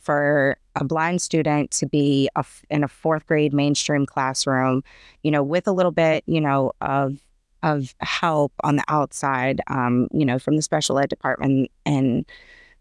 For 0.00 0.58
a 0.76 0.84
blind 0.84 1.22
student 1.22 1.70
to 1.72 1.86
be 1.86 2.28
a 2.36 2.44
in 2.68 2.84
a 2.84 2.88
fourth 2.88 3.26
grade 3.26 3.54
mainstream 3.54 4.04
classroom, 4.04 4.82
you 5.22 5.30
know, 5.30 5.42
with 5.42 5.66
a 5.66 5.72
little 5.72 5.92
bit, 5.92 6.24
you 6.26 6.40
know, 6.40 6.72
of 6.80 7.18
of 7.62 7.94
help 8.00 8.52
on 8.62 8.76
the 8.76 8.84
outside, 8.88 9.62
um, 9.68 10.08
you 10.12 10.26
know, 10.26 10.38
from 10.38 10.56
the 10.56 10.62
special 10.62 10.98
ed 10.98 11.08
department 11.08 11.70
and 11.86 12.26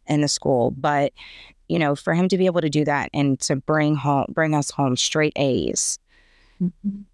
and 0.06 0.22
the 0.22 0.28
school, 0.28 0.72
but 0.72 1.14
you 1.70 1.80
know, 1.80 1.96
for 1.96 2.14
him 2.14 2.28
to 2.28 2.38
be 2.38 2.46
able 2.46 2.62
to 2.62 2.70
do 2.70 2.84
that 2.84 3.10
and 3.14 3.40
to 3.40 3.56
bring 3.56 3.96
home 3.96 4.26
bring 4.30 4.54
us 4.54 4.70
home 4.70 4.98
straight 4.98 5.34
A's 5.38 6.00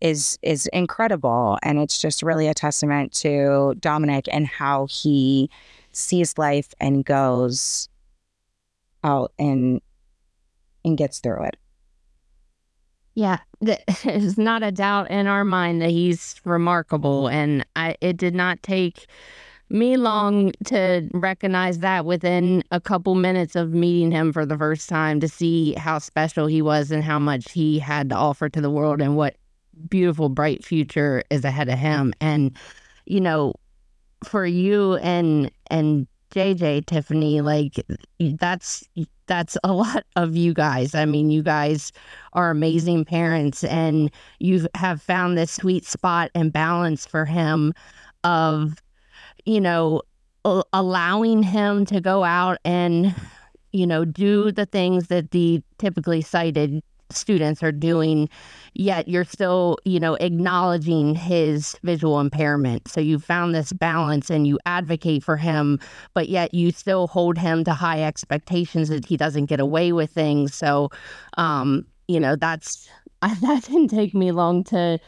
is 0.01 0.38
is 0.41 0.68
incredible, 0.68 1.58
and 1.63 1.79
it's 1.79 2.01
just 2.01 2.24
really 2.24 2.48
a 2.48 2.53
testament 2.53 3.13
to 3.13 3.75
Dominic 3.79 4.27
and 4.32 4.48
how 4.48 4.88
he 4.88 5.50
sees 5.91 6.38
life 6.38 6.74
and 6.79 7.06
goes 7.06 7.89
out 9.03 9.32
and 9.39 9.82
and 10.86 10.98
gets 10.98 11.20
through 11.20 11.44
it. 11.46 11.58
Yeah, 13.15 13.39
there's 13.62 14.38
not 14.38 14.63
a 14.63 14.72
doubt 14.72 15.12
in 15.12 15.27
our 15.27 15.44
mind 15.44 15.82
that 15.82 15.89
he's 15.89 16.39
remarkable, 16.46 17.27
and 17.27 17.65
I 17.75 17.96
it 18.01 18.18
did 18.18 18.36
not 18.36 18.63
take 18.63 19.08
me 19.70 19.98
long 19.98 20.51
to 20.65 21.08
recognize 21.13 21.79
that 21.79 22.06
within 22.06 22.63
a 22.72 22.82
couple 22.82 23.15
minutes 23.15 23.56
of 23.56 23.72
meeting 23.72 24.12
him 24.12 24.34
for 24.34 24.46
the 24.46 24.58
first 24.58 24.89
time 24.89 25.20
to 25.20 25.27
see 25.27 25.74
how 25.74 26.00
special 26.00 26.48
he 26.48 26.62
was 26.62 26.91
and 26.91 27.03
how 27.03 27.20
much 27.20 27.51
he 27.51 27.77
had 27.77 28.10
to 28.10 28.15
offer 28.15 28.50
to 28.50 28.62
the 28.62 28.70
world 28.70 29.00
and 29.00 29.15
what 29.15 29.36
beautiful 29.88 30.29
bright 30.29 30.63
future 30.63 31.24
is 31.29 31.45
ahead 31.45 31.69
of 31.69 31.77
him. 31.77 32.13
And 32.19 32.57
you 33.05 33.19
know 33.19 33.53
for 34.24 34.45
you 34.45 34.95
and 34.98 35.51
and 35.69 36.07
JJ 36.31 36.86
Tiffany 36.86 37.41
like 37.41 37.83
that's 38.19 38.88
that's 39.25 39.57
a 39.63 39.74
lot 39.74 40.03
of 40.15 40.36
you 40.36 40.53
guys. 40.53 40.95
I 40.95 41.05
mean 41.05 41.29
you 41.29 41.43
guys 41.43 41.91
are 42.33 42.51
amazing 42.51 43.05
parents 43.05 43.63
and 43.63 44.12
you 44.39 44.67
have 44.75 45.01
found 45.01 45.38
this 45.38 45.51
sweet 45.51 45.86
spot 45.86 46.31
and 46.36 46.53
balance 46.53 47.05
for 47.05 47.25
him 47.25 47.74
of 48.24 48.81
you 49.45 49.62
know 49.62 50.01
allowing 50.74 51.43
him 51.43 51.86
to 51.86 52.00
go 52.00 52.24
out 52.24 52.57
and 52.63 53.13
you 53.71 53.86
know 53.86 54.05
do 54.05 54.51
the 54.51 54.65
things 54.65 55.07
that 55.07 55.31
the 55.31 55.62
typically 55.77 56.21
sighted 56.21 56.81
students 57.12 57.63
are 57.63 57.72
doing 57.72 58.30
yet 58.74 59.08
you're 59.08 59.25
still 59.25 59.78
you 59.86 60.00
know 60.00 60.16
acknowledging 60.16 61.16
his 61.16 61.75
visual 61.84 62.20
impairment. 62.20 62.88
So 62.88 63.01
you 63.01 63.20
found 63.20 63.56
this 63.56 63.74
balance 63.74 64.30
and 64.30 64.48
you 64.48 64.60
advocate 64.66 65.24
for 65.24 65.38
him 65.38 65.80
but 66.13 66.30
yet 66.30 66.54
you 66.54 66.72
still 66.72 67.08
hold 67.08 67.38
him 67.38 67.63
to 67.63 67.74
high 67.74 68.04
expectations 68.04 68.89
that 68.89 69.06
he 69.06 69.18
doesn't 69.18 69.46
get 69.46 69.60
away 69.60 69.92
with 69.92 70.12
things. 70.12 70.54
So 70.54 70.89
um 71.38 71.86
you 72.08 72.20
know 72.20 72.36
that's 72.36 72.89
that 73.22 73.63
didn't 73.63 73.89
take 73.89 74.13
me 74.13 74.32
long 74.32 74.63
to 74.66 75.00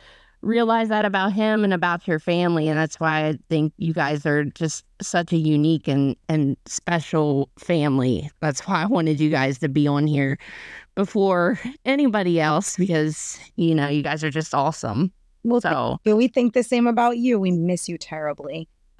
realize 0.42 0.90
that 0.90 1.06
about 1.06 1.34
him 1.34 1.64
and 1.64 1.74
about 1.74 2.08
your 2.08 2.20
family. 2.20 2.68
And 2.68 2.78
that's 2.78 3.00
why 3.00 3.28
i 3.28 3.38
think 3.50 3.74
you 3.78 3.94
guys 3.94 4.26
are 4.26 4.44
just 4.44 4.86
such 5.02 5.32
a 5.32 5.38
unique 5.38 5.88
and 5.88 6.16
and 6.30 6.58
special 6.66 7.50
family. 7.60 8.30
That's 8.40 8.62
why 8.68 8.84
i 8.84 8.86
wanted 8.86 9.20
you 9.20 9.30
guys 9.30 9.60
to 9.60 9.70
be 9.70 9.88
on 9.88 10.08
here 10.08 10.38
before 10.96 11.60
anybody 11.86 12.40
else 12.40 12.78
because 12.78 13.40
you 13.56 13.74
know 13.76 13.88
you 13.88 14.02
guys 14.04 14.24
are 14.24 14.30
just 14.30 14.54
awesome 14.54 15.12
Well, 15.44 15.62
so 15.62 16.00
but 16.04 16.16
we 16.16 16.28
think 16.28 16.54
the 16.54 16.64
same 16.64 16.88
about 16.88 17.18
you. 17.18 17.40
We 17.40 17.52
miss 17.52 17.88
you 17.90 17.98
terribly. 17.98 18.68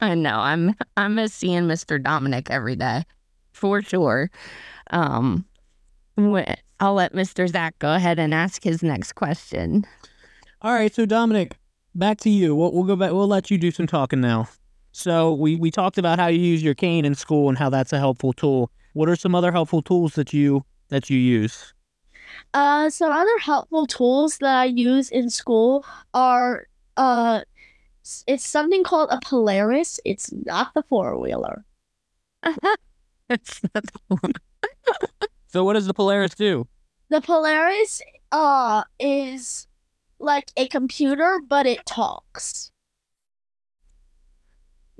i 0.00 0.14
know 0.14 0.38
i'm 0.38 0.74
i 0.96 1.06
miss 1.06 1.34
seeing 1.34 1.64
mr 1.64 2.02
dominic 2.02 2.50
every 2.50 2.76
day 2.76 3.02
for 3.52 3.82
sure 3.82 4.30
um 4.90 5.44
wh- 6.18 6.50
i'll 6.80 6.94
let 6.94 7.12
mr 7.12 7.46
zach 7.46 7.78
go 7.78 7.94
ahead 7.94 8.18
and 8.18 8.32
ask 8.32 8.62
his 8.64 8.82
next 8.82 9.12
question 9.14 9.84
All 10.62 10.72
right, 10.72 10.94
so 10.94 11.04
Dominic, 11.04 11.56
back 11.94 12.16
to 12.20 12.30
you. 12.30 12.56
We'll, 12.56 12.72
we'll 12.72 12.84
go 12.84 12.96
back. 12.96 13.12
We'll 13.12 13.28
let 13.28 13.50
you 13.50 13.58
do 13.58 13.70
some 13.70 13.86
talking 13.86 14.20
now. 14.22 14.48
So 14.92 15.34
we 15.34 15.56
we 15.56 15.70
talked 15.70 15.98
about 15.98 16.18
how 16.18 16.28
you 16.28 16.40
use 16.40 16.62
your 16.62 16.74
cane 16.74 17.04
in 17.04 17.14
school 17.14 17.50
and 17.50 17.58
how 17.58 17.68
that's 17.68 17.92
a 17.92 17.98
helpful 17.98 18.32
tool. 18.32 18.70
What 18.94 19.08
are 19.10 19.16
some 19.16 19.34
other 19.34 19.52
helpful 19.52 19.82
tools 19.82 20.14
that 20.14 20.32
you 20.32 20.64
that 20.88 21.10
you 21.10 21.18
use? 21.18 21.74
Uh, 22.54 22.90
some 22.90 23.12
other 23.12 23.38
helpful 23.40 23.86
tools 23.86 24.38
that 24.38 24.56
I 24.56 24.64
use 24.66 25.10
in 25.10 25.30
school 25.30 25.84
are 26.14 26.66
uh, 26.96 27.42
it's 28.26 28.46
something 28.48 28.84
called 28.84 29.08
a 29.10 29.18
Polaris. 29.20 30.00
It's 30.04 30.32
not 30.32 30.72
the 30.74 30.82
four 30.82 31.18
wheeler. 31.18 31.64
It's 33.28 33.60
not- 33.74 33.84
the 33.84 34.16
one. 34.20 34.32
So 35.48 35.64
what 35.64 35.72
does 35.72 35.86
the 35.86 35.94
Polaris 35.94 36.34
do? 36.34 36.68
The 37.08 37.20
Polaris 37.20 38.02
uh 38.30 38.82
is 39.00 39.66
like 40.18 40.50
a 40.56 40.68
computer, 40.68 41.40
but 41.48 41.66
it 41.66 41.84
talks. 41.86 42.70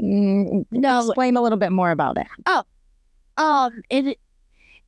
Mm, 0.00 0.66
No, 0.70 0.98
explain 1.06 1.36
a 1.36 1.42
little 1.42 1.58
bit 1.58 1.72
more 1.72 1.90
about 1.90 2.18
it. 2.18 2.26
Oh, 2.46 2.64
um, 3.36 3.82
it 3.90 4.18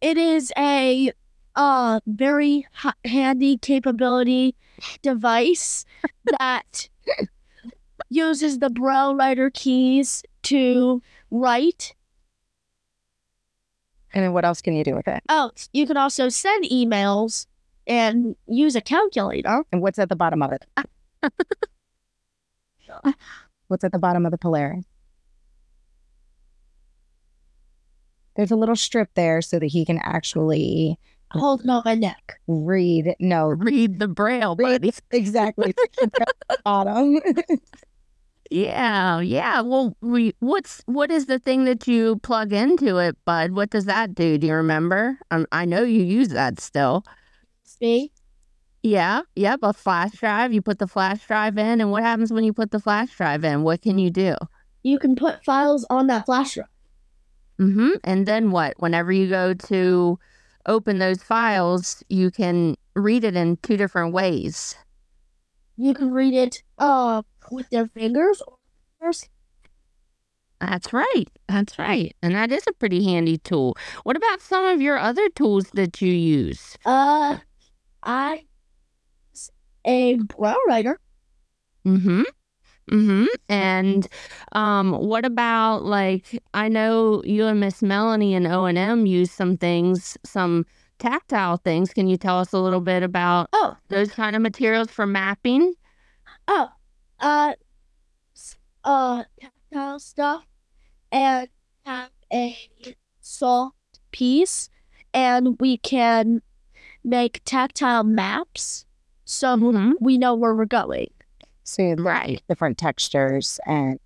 it 0.01 0.17
is 0.17 0.53
a 0.57 1.13
uh 1.57 2.01
very 2.07 2.67
ha- 2.73 2.95
handy 3.05 3.57
capability 3.59 4.55
device 5.03 5.85
that 6.39 6.89
uses 8.09 8.59
the 8.59 8.71
Braille 8.71 9.15
writer 9.15 9.51
keys 9.51 10.23
to 10.45 11.03
write. 11.31 11.95
And 14.15 14.25
then 14.25 14.33
what 14.33 14.45
else 14.45 14.63
can 14.63 14.75
you 14.75 14.85
do 14.85 14.95
with 14.95 15.07
it? 15.07 15.23
Oh, 15.29 15.51
you 15.73 15.87
can 15.87 15.97
also 15.97 16.29
send 16.29 16.65
emails 16.65 17.47
and 17.87 18.37
use 18.47 18.75
a 18.75 18.81
calculator. 18.81 19.65
And 19.71 19.83
what's 19.83 19.99
at 19.99 20.09
the 20.09 20.17
bottom 20.17 20.43
of 20.43 20.53
it? 20.53 20.65
what's 23.69 23.85
at 23.85 23.93
the 23.93 23.99
bottom 23.99 24.25
of 24.25 24.31
the 24.31 24.39
Polaris? 24.39 24.85
There's 28.39 28.51
a 28.53 28.57
little 28.57 28.77
strip 28.77 29.11
there 29.15 29.43
so 29.43 29.59
that 29.59 29.67
he 29.67 29.85
can 29.85 29.99
actually 29.99 30.99
Hold 31.33 31.69
on 31.69 31.83
my 31.85 31.95
neck. 31.95 32.41
read. 32.47 33.15
No, 33.21 33.49
read 33.49 33.99
the 33.99 34.09
braille 34.09 34.57
read 34.57 34.81
buddy 34.81 34.93
exactly. 35.11 35.75
bottom. 36.65 37.21
Yeah, 38.51 39.21
yeah. 39.21 39.61
Well, 39.61 39.95
we 40.01 40.35
what's 40.41 40.83
what 40.87 41.11
is 41.11 41.27
the 41.27 41.39
thing 41.39 41.65
that 41.67 41.87
you 41.87 42.17
plug 42.21 42.51
into 42.53 42.97
it, 42.97 43.17
bud? 43.27 43.51
What 43.53 43.69
does 43.69 43.85
that 43.85 44.15
do? 44.15 44.39
Do 44.39 44.47
you 44.47 44.55
remember? 44.55 45.19
Um, 45.31 45.45
I 45.53 45.67
know 45.67 45.83
you 45.83 46.03
use 46.03 46.29
that 46.29 46.59
still. 46.59 47.05
See? 47.65 48.11
Yeah, 48.83 49.23
yep. 49.37 49.59
A 49.63 49.75
flash 49.75 50.13
drive. 50.13 50.55
You 50.55 50.63
put 50.63 50.79
the 50.79 50.87
flash 50.87 51.27
drive 51.27 51.59
in, 51.59 51.83
and 51.83 51.91
what 51.91 52.03
happens 52.05 52.33
when 52.33 52.45
you 52.45 52.55
put 52.55 52.71
the 52.71 52.81
flash 52.81 53.15
drive 53.15 53.45
in? 53.45 53.65
What 53.65 53.83
can 53.83 53.99
you 53.99 54.09
do? 54.11 54.35
You 54.83 54.99
can 54.99 55.15
put 55.15 55.45
files 55.45 55.85
on 55.91 56.07
that 56.07 56.25
flash 56.25 56.55
drive. 56.55 56.69
Mm-hmm. 57.61 57.91
And 58.05 58.27
then 58.27 58.51
what? 58.51 58.75
Whenever 58.79 59.13
you 59.13 59.29
go 59.29 59.55
to 59.55 60.19
open 60.67 60.99
those 60.99 61.23
files, 61.23 62.03
you 62.09 62.31
can 62.31 62.77
read 62.95 63.25
it 63.25 63.37
in 63.37 63.57
two 63.59 63.77
different 63.77 64.13
ways. 64.13 64.77
You 65.77 65.95
can 65.95 66.13
read 66.13 66.35
it 66.35 66.63
uh 66.79 67.23
with 67.51 67.67
your 67.71 67.87
fingers 67.89 68.43
or 68.47 68.57
fingers. 69.01 69.29
That's 70.61 70.93
right. 70.93 71.27
That's 71.49 71.79
right. 71.79 72.15
And 72.21 72.35
that 72.35 72.51
is 72.51 72.65
a 72.67 72.73
pretty 72.73 73.05
handy 73.05 73.39
tool. 73.39 73.77
What 74.03 74.17
about 74.17 74.41
some 74.41 74.65
of 74.65 74.81
your 74.83 74.99
other 74.99 75.29
tools 75.31 75.71
that 75.75 76.03
you 76.03 76.13
use? 76.13 76.77
Uh 76.85 77.39
I 78.03 78.45
a 79.85 80.17
Braille 80.17 80.57
writer. 80.69 81.01
Mm-hmm. 81.87 82.23
Mm-hmm. 82.91 83.25
And 83.49 84.09
um, 84.53 84.93
what 84.93 85.25
about 85.25 85.85
like 85.85 86.41
I 86.55 86.69
know 86.69 87.23
you 87.25 87.47
and 87.47 87.61
Miss 87.61 87.83
Melanie 87.83 88.35
and 88.35 88.47
O 88.47 88.65
and 88.65 88.79
M 88.79 89.07
use 89.07 89.31
some 89.31 89.57
things, 89.57 90.17
some 90.25 90.65
tactile 90.99 91.59
things. 91.59 91.93
Can 91.93 92.09
you 92.09 92.17
tell 92.17 92.39
us 92.39 92.53
a 92.53 92.59
little 92.59 92.81
bit 92.81 93.03
about 93.03 93.49
Oh, 93.53 93.77
those 93.89 94.11
kind 94.13 94.35
of 94.35 94.43
materials 94.43 94.91
for 94.91 95.07
mapping? 95.07 95.75
oh, 96.49 96.69
uh, 97.21 97.53
uh, 98.85 99.25
tactile 99.41 99.99
stuff, 99.99 100.47
and 101.13 101.49
have 101.85 102.11
a 102.33 102.57
soft 103.21 103.75
piece, 104.13 104.71
and 105.13 105.57
we 105.61 105.77
can 105.77 106.43
make 107.05 107.43
tactile 107.45 108.05
maps, 108.05 108.87
so 109.25 109.57
Mhm. 109.57 109.93
we 110.01 110.19
know 110.19 110.35
where 110.35 110.55
we're 110.55 110.65
going. 110.65 111.09
So 111.69 111.95
Right. 111.99 112.43
different 112.49 112.79
textures 112.79 113.61
and 113.67 113.99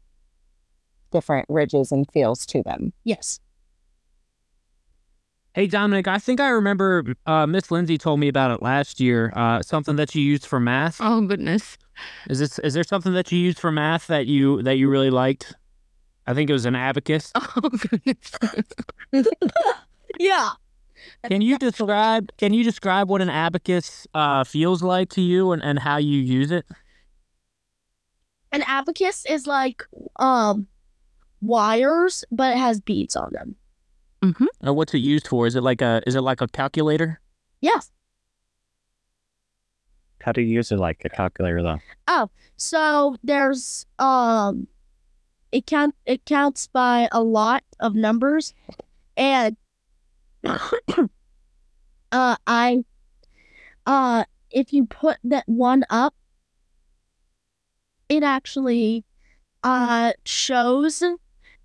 different 1.11 1.47
ridges 1.49 1.93
and 1.93 2.11
feels 2.11 2.45
to 2.47 2.63
them. 2.63 2.93
Yes. 3.05 3.39
Hey 5.55 5.67
Dominic, 5.67 6.09
I 6.09 6.19
think 6.19 6.41
I 6.41 6.49
remember 6.49 7.05
uh, 7.27 7.47
Miss 7.47 7.71
Lindsay 7.71 7.99
told 7.99 8.19
me 8.19 8.29
about 8.29 8.51
it 8.51 8.63
last 8.63 9.01
year. 9.01 9.31
Uh, 9.37 9.61
something 9.61 9.97
that 9.97 10.15
you 10.15 10.23
used 10.23 10.47
for 10.47 10.59
math. 10.59 10.97
Oh 11.01 11.21
goodness. 11.27 11.77
Is 12.31 12.39
this 12.39 12.59
is 12.61 12.73
there 12.73 12.85
something 12.85 13.13
that 13.13 13.31
you 13.31 13.39
used 13.39 13.59
for 13.59 13.71
math 13.71 14.07
that 14.07 14.27
you 14.27 14.63
that 14.63 14.79
you 14.79 14.89
really 14.89 15.11
liked? 15.11 15.55
I 16.27 16.33
think 16.35 16.49
it 16.49 16.55
was 16.55 16.65
an 16.65 16.75
abacus. 16.75 17.33
Oh 17.57 17.69
goodness. 17.69 18.33
Yeah. 20.19 20.51
Can 21.29 21.43
you 21.43 21.59
describe 21.59 22.31
Can 22.39 22.55
you 22.55 22.65
describe 22.65 23.09
what 23.11 23.21
an 23.21 23.29
abacus 23.31 24.07
uh, 24.15 24.45
feels 24.45 24.83
like 24.83 25.11
to 25.11 25.21
you 25.21 25.53
and, 25.53 25.63
and 25.63 25.79
how 25.79 25.97
you 25.99 26.19
use 26.19 26.51
it? 26.51 26.65
An 28.53 28.63
abacus 28.67 29.25
is 29.29 29.47
like 29.47 29.83
um 30.17 30.67
wires, 31.41 32.25
but 32.31 32.53
it 32.53 32.59
has 32.59 32.81
beads 32.81 33.17
on 33.17 33.33
them. 33.33 33.57
mm-hmm. 34.23 34.47
Or 34.67 34.73
what's 34.75 34.95
it 34.95 34.99
used 34.99 35.27
for? 35.27 35.47
Is 35.47 35.57
it 35.57 35.63
like 35.63 35.83
a 35.83 36.03
Is 36.07 36.15
it 36.15 36.21
like 36.21 36.41
a 36.41 36.49
calculator? 36.49 37.21
Yes. 37.61 37.91
How 40.21 40.33
do 40.33 40.41
you 40.41 40.49
use 40.49 40.71
it 40.71 40.79
like 40.79 41.03
a 41.05 41.09
calculator 41.09 41.63
though? 41.63 41.81
Oh, 42.07 42.31
so 42.57 43.17
there's 43.25 43.87
um 43.99 44.69
it 45.51 45.67
count 45.67 45.95
it 46.07 46.25
counts 46.25 46.69
by 46.69 47.09
a 47.11 47.23
lot 47.23 47.65
of 47.81 47.95
numbers 47.95 48.55
and 49.17 49.57
uh 50.45 52.37
I 52.47 52.85
uh 53.87 54.25
if 54.51 54.73
you 54.73 54.87
put 54.87 55.19
that 55.25 55.45
one 55.47 55.85
up 55.91 56.15
it 58.17 58.23
actually 58.23 59.05
uh 59.65 60.13
shows 60.25 61.03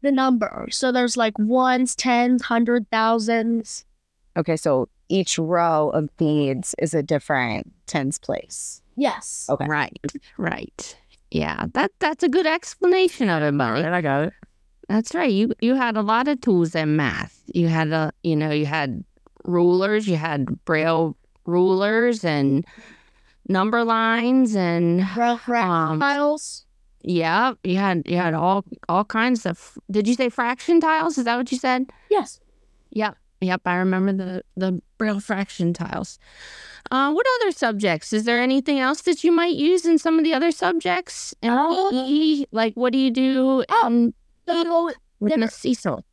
the 0.01 0.11
number. 0.11 0.67
So 0.71 0.91
there's 0.91 1.17
like 1.17 1.37
ones, 1.39 1.95
tens, 1.95 2.43
hundred 2.43 2.89
thousands. 2.91 3.85
Okay, 4.37 4.55
so 4.55 4.87
each 5.09 5.39
row 5.39 5.89
of 5.89 6.15
beads 6.17 6.75
is 6.79 6.93
a 6.93 7.01
different 7.03 7.73
tens 7.87 8.17
place. 8.19 8.81
Yes. 8.95 9.47
Okay. 9.49 9.65
Right. 9.67 9.99
Right. 10.37 10.97
Yeah. 11.31 11.65
That 11.73 11.91
that's 11.99 12.23
a 12.23 12.29
good 12.29 12.47
explanation 12.47 13.29
of 13.29 13.43
it, 13.43 13.57
buddy. 13.57 13.83
Right, 13.83 13.93
I 13.93 14.01
got 14.01 14.23
it. 14.25 14.33
That's 14.87 15.13
right. 15.13 15.31
You 15.31 15.53
you 15.59 15.75
had 15.75 15.97
a 15.97 16.01
lot 16.01 16.27
of 16.27 16.39
tools 16.41 16.73
in 16.75 16.95
math. 16.95 17.41
You 17.53 17.67
had 17.67 17.89
a 17.91 18.11
you 18.23 18.35
know 18.35 18.51
you 18.51 18.65
had 18.65 19.03
rulers, 19.43 20.07
you 20.07 20.15
had 20.17 20.63
braille 20.65 21.17
rulers 21.45 22.23
and 22.23 22.65
number 23.47 23.83
lines 23.83 24.55
and 24.55 25.01
um 25.01 25.99
files. 25.99 26.65
Yeah, 27.03 27.53
you 27.63 27.77
had 27.77 28.03
you 28.05 28.17
had 28.17 28.33
all 28.33 28.65
all 28.89 29.05
kinds 29.05 29.45
of. 29.45 29.77
Did 29.89 30.07
you 30.07 30.13
say 30.15 30.29
fraction 30.29 30.79
tiles? 30.81 31.17
Is 31.17 31.25
that 31.25 31.37
what 31.37 31.51
you 31.51 31.57
said? 31.57 31.89
Yes. 32.09 32.39
Yep, 32.91 33.15
Yep. 33.41 33.61
I 33.65 33.75
remember 33.75 34.13
the 34.13 34.43
the 34.55 34.81
braille 34.97 35.19
fraction 35.19 35.73
tiles. 35.73 36.19
Uh, 36.89 37.11
what 37.11 37.25
other 37.41 37.51
subjects? 37.51 38.13
Is 38.13 38.23
there 38.23 38.41
anything 38.41 38.79
else 38.79 39.01
that 39.03 39.23
you 39.23 39.31
might 39.31 39.55
use 39.55 39.85
in 39.85 39.97
some 39.97 40.17
of 40.17 40.23
the 40.23 40.33
other 40.33 40.51
subjects? 40.51 41.33
in 41.41 41.51
Uh, 41.51 41.89
PE? 41.91 42.45
like 42.51 42.73
what 42.75 42.93
do 42.93 42.99
you 42.99 43.11
do 43.11 43.63
um, 43.83 44.13
So 44.47 44.91
with 45.19 45.37
Miss 45.37 45.53
Cecil? 45.55 46.03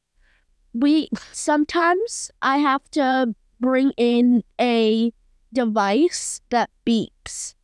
we 0.75 1.09
sometimes 1.33 2.31
I 2.43 2.59
have 2.59 2.83
to 2.93 3.35
bring 3.61 3.93
in 3.97 4.43
a 4.61 5.13
device 5.55 6.41
that 6.51 6.71
beeps. 6.85 7.55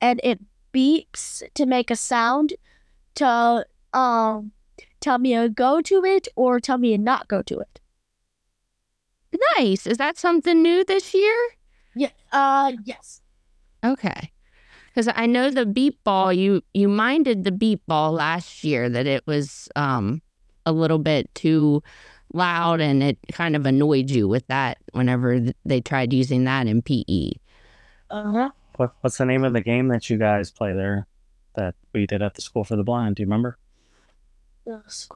And 0.00 0.20
it 0.22 0.40
beeps 0.72 1.42
to 1.54 1.66
make 1.66 1.90
a 1.90 1.96
sound 1.96 2.54
to 3.16 3.66
um 3.92 4.52
tell 5.00 5.18
me 5.18 5.34
to 5.34 5.48
go 5.48 5.80
to 5.80 6.04
it 6.04 6.28
or 6.36 6.60
tell 6.60 6.78
me 6.78 6.96
to 6.96 7.02
not 7.02 7.26
go 7.26 7.42
to 7.42 7.58
it. 7.58 7.80
Nice. 9.56 9.86
Is 9.86 9.98
that 9.98 10.16
something 10.18 10.62
new 10.62 10.84
this 10.84 11.14
year? 11.14 11.48
Yeah. 11.94 12.10
Uh 12.32 12.72
yes. 12.84 13.22
Okay. 13.84 14.32
Because 14.88 15.08
I 15.14 15.26
know 15.26 15.50
the 15.50 15.66
beep 15.66 16.02
ball, 16.04 16.32
you 16.32 16.62
you 16.74 16.88
minded 16.88 17.44
the 17.44 17.52
beep 17.52 17.82
ball 17.86 18.12
last 18.12 18.64
year 18.64 18.88
that 18.88 19.06
it 19.06 19.26
was 19.26 19.68
um 19.76 20.22
a 20.66 20.72
little 20.72 20.98
bit 20.98 21.32
too 21.34 21.82
loud 22.32 22.80
and 22.80 23.02
it 23.02 23.18
kind 23.32 23.56
of 23.56 23.66
annoyed 23.66 24.10
you 24.10 24.28
with 24.28 24.46
that 24.48 24.78
whenever 24.92 25.40
they 25.64 25.80
tried 25.80 26.12
using 26.12 26.44
that 26.44 26.66
in. 26.66 26.82
PE. 26.82 27.32
Uh-huh. 28.10 28.50
What, 28.76 28.94
what's 29.00 29.18
the 29.18 29.26
name 29.26 29.44
of 29.44 29.52
the 29.52 29.60
game 29.60 29.88
that 29.88 30.08
you 30.08 30.18
guys 30.18 30.50
play 30.50 30.72
there 30.72 31.06
that 31.56 31.74
we 31.92 32.06
did 32.06 32.22
at 32.22 32.34
the 32.34 32.42
school 32.42 32.64
for 32.64 32.76
the 32.76 32.84
blind? 32.84 33.16
Do 33.16 33.22
you 33.22 33.26
remember? 33.26 33.58
Yes. 34.66 35.08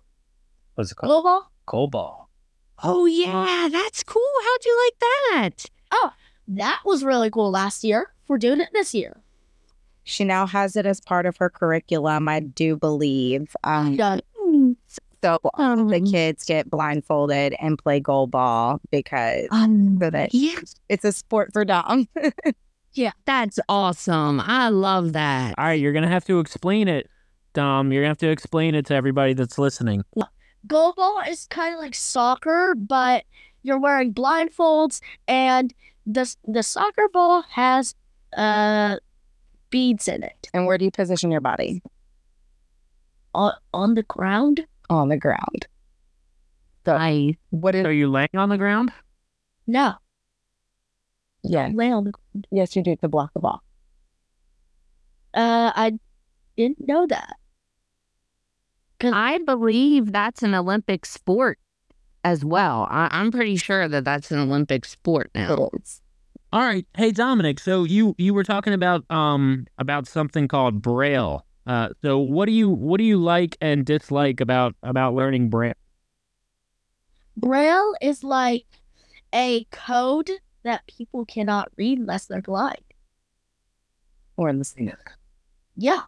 What's 0.75 0.93
it 0.93 0.97
called? 0.97 1.11
Global? 1.11 1.51
Goal 1.67 1.89
ball. 1.89 2.29
Oh 2.83 3.07
yeah, 3.07 3.69
that's 3.71 4.03
cool. 4.03 4.23
How'd 4.45 4.65
you 4.65 4.85
like 4.85 4.99
that? 5.01 5.67
Oh, 5.93 6.11
that 6.49 6.81
was 6.85 7.05
really 7.05 7.31
cool 7.31 7.51
last 7.51 7.85
year. 7.85 8.13
We're 8.27 8.39
doing 8.39 8.61
it 8.61 8.71
this 8.73 8.95
year. 8.95 9.21
She 10.05 10.25
now 10.25 10.47
has 10.47 10.75
it 10.75 10.85
as 10.85 11.01
part 11.01 11.27
of 11.27 11.37
her 11.37 11.49
curriculum, 11.49 12.29
I 12.29 12.41
do 12.41 12.77
believe. 12.77 13.55
Um, 13.63 13.97
Done. 13.97 14.21
So 15.23 15.39
Um, 15.55 15.89
the 15.89 16.01
kids 16.01 16.45
get 16.45 16.69
blindfolded 16.69 17.55
and 17.61 17.79
play 17.79 18.01
goal 18.01 18.27
ball 18.27 18.81
because 18.91 19.47
um, 19.51 19.99
so 20.01 20.11
that 20.11 20.35
yes, 20.35 20.75
it's 20.89 21.05
a 21.05 21.13
sport 21.13 21.53
for 21.53 21.65
Dom. 21.65 22.09
Yeah, 22.95 23.13
that's 23.25 23.59
awesome. 23.71 24.39
I 24.41 24.69
love 24.69 25.15
that. 25.15 25.55
All 25.57 25.65
right, 25.65 25.81
you're 25.81 25.95
gonna 25.95 26.09
have 26.09 26.27
to 26.27 26.41
explain 26.41 26.89
it, 26.89 27.09
Dom. 27.55 27.91
You're 27.91 28.03
gonna 28.03 28.11
have 28.11 28.19
to 28.19 28.29
explain 28.29 28.75
it 28.75 28.85
to 28.87 28.95
everybody 28.95 29.33
that's 29.33 29.57
listening. 29.57 30.05
Goal 30.67 30.93
ball 30.93 31.23
is 31.27 31.47
kind 31.47 31.73
of 31.75 31.81
like 31.81 31.95
soccer, 31.95 32.75
but 32.77 33.25
you're 33.63 33.81
wearing 33.81 34.13
blindfolds, 34.13 35.01
and 35.27 35.73
the 36.05 36.37
the 36.47 36.63
soccer 36.63 37.09
ball 37.11 37.45
has 37.49 37.95
uh 38.37 38.97
beads 39.71 40.07
in 40.07 40.23
it 40.23 40.51
and 40.53 40.67
where 40.67 40.77
do 40.77 40.85
you 40.85 40.91
position 40.91 41.31
your 41.31 41.41
body? 41.41 41.83
on 43.35 43.55
on 43.73 43.95
the 43.95 44.03
ground. 44.03 44.67
On 44.93 45.09
the 45.09 45.17
ground. 45.17 45.67
So 46.85 46.95
I 46.95 47.37
What 47.51 47.75
is 47.75 47.87
Are 47.87 47.93
you 47.93 48.11
laying 48.11 48.29
on 48.35 48.51
the 48.51 48.59
ground? 48.59 48.93
No, 49.67 49.95
yeah. 51.43 51.71
lay 51.73 51.91
on 51.91 52.05
the. 52.05 52.13
Yes, 52.51 52.77
you 52.77 52.83
do 52.83 52.97
to 52.97 53.09
block 53.09 53.33
the 53.35 53.41
ball. 53.41 53.63
Uh, 55.35 55.73
I 55.75 55.93
didn't 56.57 56.87
know 56.87 57.07
that. 57.07 57.37
I 59.03 59.39
believe 59.39 60.13
that's 60.13 60.43
an 60.43 60.55
Olympic 60.55 61.07
sport 61.07 61.59
as 62.23 62.45
well. 62.45 62.87
I, 62.89 63.09
I'm 63.11 63.33
pretty 63.33 63.57
sure 63.57 63.89
that 63.89 64.05
that's 64.05 64.31
an 64.31 64.39
Olympic 64.39 64.85
sport 64.85 65.31
now. 65.35 65.71
All 66.53 66.61
right. 66.61 66.87
Hey 66.95 67.11
Dominic, 67.11 67.59
so 67.59 67.85
you 67.85 68.15
you 68.19 68.35
were 68.35 68.45
talking 68.45 68.75
about 68.75 69.11
um 69.11 69.67
about 69.79 70.07
something 70.07 70.49
called 70.49 70.83
braille. 70.83 71.47
Uh 71.67 71.91
so 72.03 72.19
what 72.19 72.47
do 72.47 72.53
you 72.53 72.69
what 72.69 72.99
do 72.99 73.05
you 73.05 73.19
like 73.19 73.57
and 73.61 73.85
dislike 73.85 74.41
about 74.41 74.75
about 74.83 75.15
learning 75.15 75.49
braille? 75.49 75.75
Braille 77.37 77.95
is 78.01 78.25
like 78.25 78.67
a 79.35 79.65
code 79.71 80.31
that 80.65 80.87
people 80.87 81.25
cannot 81.25 81.71
read 81.77 81.99
unless 81.99 82.27
they're 82.27 82.43
blind. 82.43 82.83
Or 84.37 84.49
in 84.49 84.59
the 84.59 84.65
sand. 84.65 84.97
Yeah. 85.77 86.03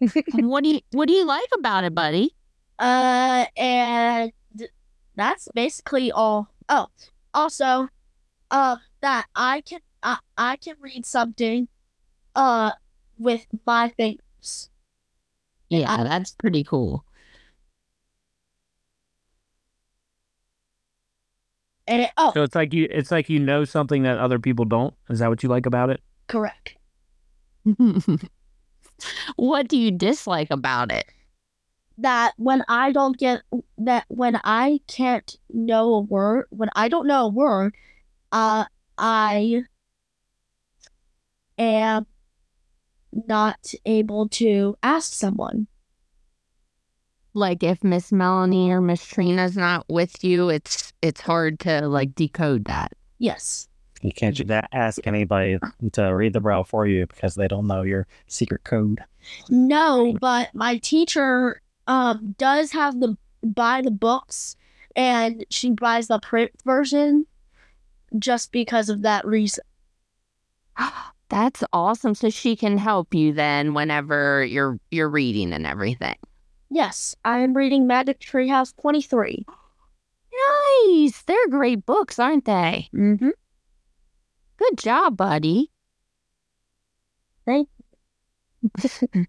what 0.34 0.64
do 0.64 0.70
you 0.70 0.80
What 0.92 1.08
do 1.08 1.14
you 1.14 1.24
like 1.24 1.48
about 1.54 1.84
it, 1.84 1.94
buddy? 1.94 2.34
Uh, 2.78 3.46
and 3.56 4.32
that's 5.14 5.48
basically 5.54 6.10
all. 6.10 6.48
Oh, 6.68 6.88
also, 7.32 7.88
uh, 8.50 8.76
that 9.00 9.26
I 9.34 9.60
can 9.60 9.80
I, 10.02 10.18
I 10.36 10.56
can 10.56 10.76
read 10.80 11.06
something, 11.06 11.68
uh, 12.34 12.72
with 13.18 13.46
my 13.66 13.90
fingers. 13.90 14.70
Yeah, 15.80 16.04
that's 16.04 16.32
pretty 16.32 16.64
cool. 16.64 17.04
And 21.86 22.02
it, 22.02 22.10
oh, 22.16 22.32
So 22.34 22.42
it's 22.42 22.54
like 22.54 22.72
you 22.72 22.88
it's 22.90 23.10
like 23.10 23.28
you 23.28 23.38
know 23.38 23.64
something 23.64 24.02
that 24.04 24.18
other 24.18 24.38
people 24.38 24.64
don't. 24.64 24.94
Is 25.10 25.18
that 25.18 25.28
what 25.28 25.42
you 25.42 25.48
like 25.48 25.66
about 25.66 25.90
it? 25.90 26.00
correct. 26.26 26.76
what 29.36 29.68
do 29.68 29.76
you 29.76 29.90
dislike 29.90 30.48
about 30.50 30.90
it? 30.90 31.06
That 31.98 32.32
when 32.36 32.64
I 32.68 32.92
don't 32.92 33.16
get 33.16 33.42
that 33.78 34.04
when 34.08 34.40
I 34.42 34.80
can't 34.88 35.36
know 35.50 35.94
a 35.94 36.00
word, 36.00 36.46
when 36.50 36.70
I 36.74 36.88
don't 36.88 37.06
know 37.06 37.26
a 37.26 37.28
word, 37.28 37.74
uh, 38.32 38.64
I 38.98 39.62
am 41.58 42.06
not 43.26 43.72
able 43.86 44.28
to 44.28 44.76
ask 44.82 45.12
someone. 45.12 45.66
Like 47.32 47.62
if 47.62 47.82
Miss 47.82 48.12
Melanie 48.12 48.70
or 48.70 48.80
Miss 48.80 49.04
Trina's 49.04 49.56
not 49.56 49.84
with 49.88 50.22
you, 50.22 50.48
it's 50.50 50.92
it's 51.02 51.20
hard 51.20 51.58
to 51.60 51.88
like 51.88 52.14
decode 52.14 52.66
that. 52.66 52.92
Yes. 53.18 53.68
You 54.02 54.12
can't 54.12 54.36
do 54.36 54.44
that. 54.44 54.68
Ask 54.72 55.06
anybody 55.06 55.58
to 55.92 56.02
read 56.14 56.32
the 56.32 56.40
braille 56.40 56.64
for 56.64 56.86
you 56.86 57.06
because 57.06 57.34
they 57.34 57.48
don't 57.48 57.66
know 57.66 57.82
your 57.82 58.06
secret 58.28 58.62
code. 58.64 59.00
No, 59.48 60.16
but 60.20 60.54
my 60.54 60.78
teacher 60.78 61.60
um 61.86 62.34
does 62.38 62.72
have 62.72 63.00
the 63.00 63.16
buy 63.42 63.82
the 63.82 63.90
books 63.90 64.56
and 64.94 65.44
she 65.50 65.70
buys 65.70 66.06
the 66.06 66.20
print 66.20 66.52
version 66.64 67.26
just 68.16 68.52
because 68.52 68.88
of 68.88 69.02
that 69.02 69.26
reason. 69.26 69.64
That's 71.28 71.64
awesome. 71.72 72.14
So 72.14 72.30
she 72.30 72.54
can 72.56 72.78
help 72.78 73.14
you 73.14 73.32
then 73.32 73.74
whenever 73.74 74.44
you're 74.44 74.78
you're 74.90 75.08
reading 75.08 75.52
and 75.52 75.66
everything. 75.66 76.16
Yes, 76.70 77.14
I 77.24 77.38
am 77.38 77.54
reading 77.54 77.86
Magic 77.86 78.20
Treehouse 78.20 78.74
23. 78.80 79.44
Nice. 80.86 81.22
They're 81.22 81.48
great 81.48 81.86
books, 81.86 82.18
aren't 82.18 82.44
they? 82.44 82.88
Mm-hmm. 82.94 83.30
Good 84.56 84.78
job, 84.78 85.16
buddy. 85.16 85.70
Thank 87.46 87.68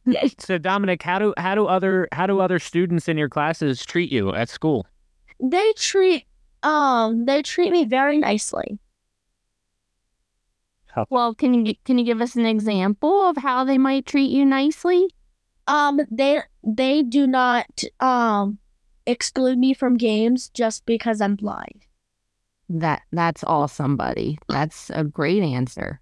you. 0.05 0.29
so 0.39 0.57
Dominic, 0.57 1.03
how 1.03 1.19
do 1.19 1.33
how 1.37 1.55
do 1.55 1.65
other 1.65 2.07
how 2.11 2.25
do 2.25 2.39
other 2.39 2.59
students 2.59 3.07
in 3.07 3.17
your 3.17 3.29
classes 3.29 3.85
treat 3.85 4.11
you 4.11 4.33
at 4.33 4.49
school? 4.49 4.85
They 5.41 5.73
treat 5.75 6.25
um 6.63 7.25
they 7.25 7.41
treat 7.41 7.71
me 7.71 7.85
very 7.85 8.17
nicely. 8.17 8.79
Well, 11.09 11.33
can 11.35 11.65
you 11.65 11.75
can 11.83 11.97
you 11.97 12.05
give 12.05 12.21
us 12.21 12.35
an 12.35 12.45
example 12.45 13.27
of 13.29 13.37
how 13.37 13.63
they 13.63 13.77
might 13.77 14.05
treat 14.05 14.31
you 14.31 14.45
nicely? 14.45 15.07
Um 15.67 16.01
they 16.11 16.41
they 16.63 17.03
do 17.03 17.27
not 17.27 17.83
um 17.99 18.59
exclude 19.05 19.57
me 19.57 19.73
from 19.73 19.97
games 19.97 20.49
just 20.49 20.85
because 20.85 21.21
I'm 21.21 21.35
blind. 21.35 21.85
That 22.69 23.03
that's 23.11 23.43
awesome, 23.43 23.95
buddy. 23.95 24.39
That's 24.47 24.89
a 24.89 25.03
great 25.03 25.43
answer. 25.43 26.01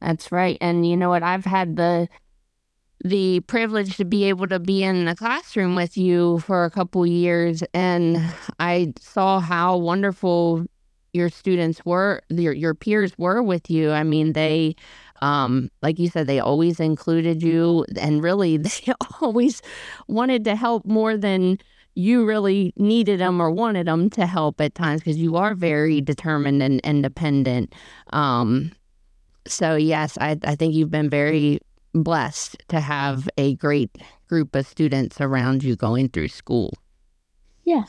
That's 0.00 0.32
right. 0.32 0.56
And 0.60 0.86
you 0.86 0.96
know 0.96 1.10
what? 1.10 1.22
I've 1.22 1.44
had 1.44 1.76
the 1.76 2.08
the 3.02 3.40
privilege 3.40 3.96
to 3.96 4.04
be 4.04 4.24
able 4.24 4.46
to 4.48 4.58
be 4.58 4.82
in 4.82 5.06
the 5.06 5.16
classroom 5.16 5.74
with 5.74 5.96
you 5.96 6.38
for 6.40 6.64
a 6.64 6.70
couple 6.70 7.06
years 7.06 7.62
and 7.72 8.18
I 8.58 8.92
saw 9.00 9.40
how 9.40 9.78
wonderful 9.78 10.66
your 11.12 11.28
students 11.28 11.84
were 11.84 12.22
your 12.28 12.52
your 12.52 12.74
peers 12.74 13.12
were 13.18 13.42
with 13.42 13.70
you. 13.70 13.90
I 13.90 14.02
mean, 14.02 14.32
they 14.32 14.76
um 15.22 15.70
like 15.82 15.98
you 15.98 16.08
said 16.08 16.26
they 16.26 16.40
always 16.40 16.80
included 16.80 17.42
you 17.42 17.84
and 18.00 18.22
really 18.22 18.56
they 18.58 18.92
always 19.20 19.62
wanted 20.08 20.44
to 20.44 20.56
help 20.56 20.84
more 20.86 21.16
than 21.16 21.58
you 21.94 22.24
really 22.24 22.72
needed 22.76 23.20
them 23.20 23.40
or 23.40 23.50
wanted 23.50 23.86
them 23.86 24.08
to 24.10 24.26
help 24.26 24.60
at 24.60 24.74
times 24.74 25.00
because 25.00 25.18
you 25.18 25.36
are 25.36 25.54
very 25.54 26.00
determined 26.00 26.62
and 26.62 26.80
independent. 26.80 27.74
Um, 28.12 28.72
so 29.46 29.76
yes, 29.76 30.16
I 30.20 30.38
I 30.44 30.54
think 30.56 30.74
you've 30.74 30.90
been 30.90 31.10
very 31.10 31.60
blessed 31.94 32.56
to 32.68 32.80
have 32.80 33.28
a 33.36 33.56
great 33.56 33.90
group 34.28 34.54
of 34.54 34.66
students 34.66 35.20
around 35.20 35.62
you 35.64 35.76
going 35.76 36.08
through 36.08 36.28
school. 36.28 36.72
Yeah. 37.64 37.84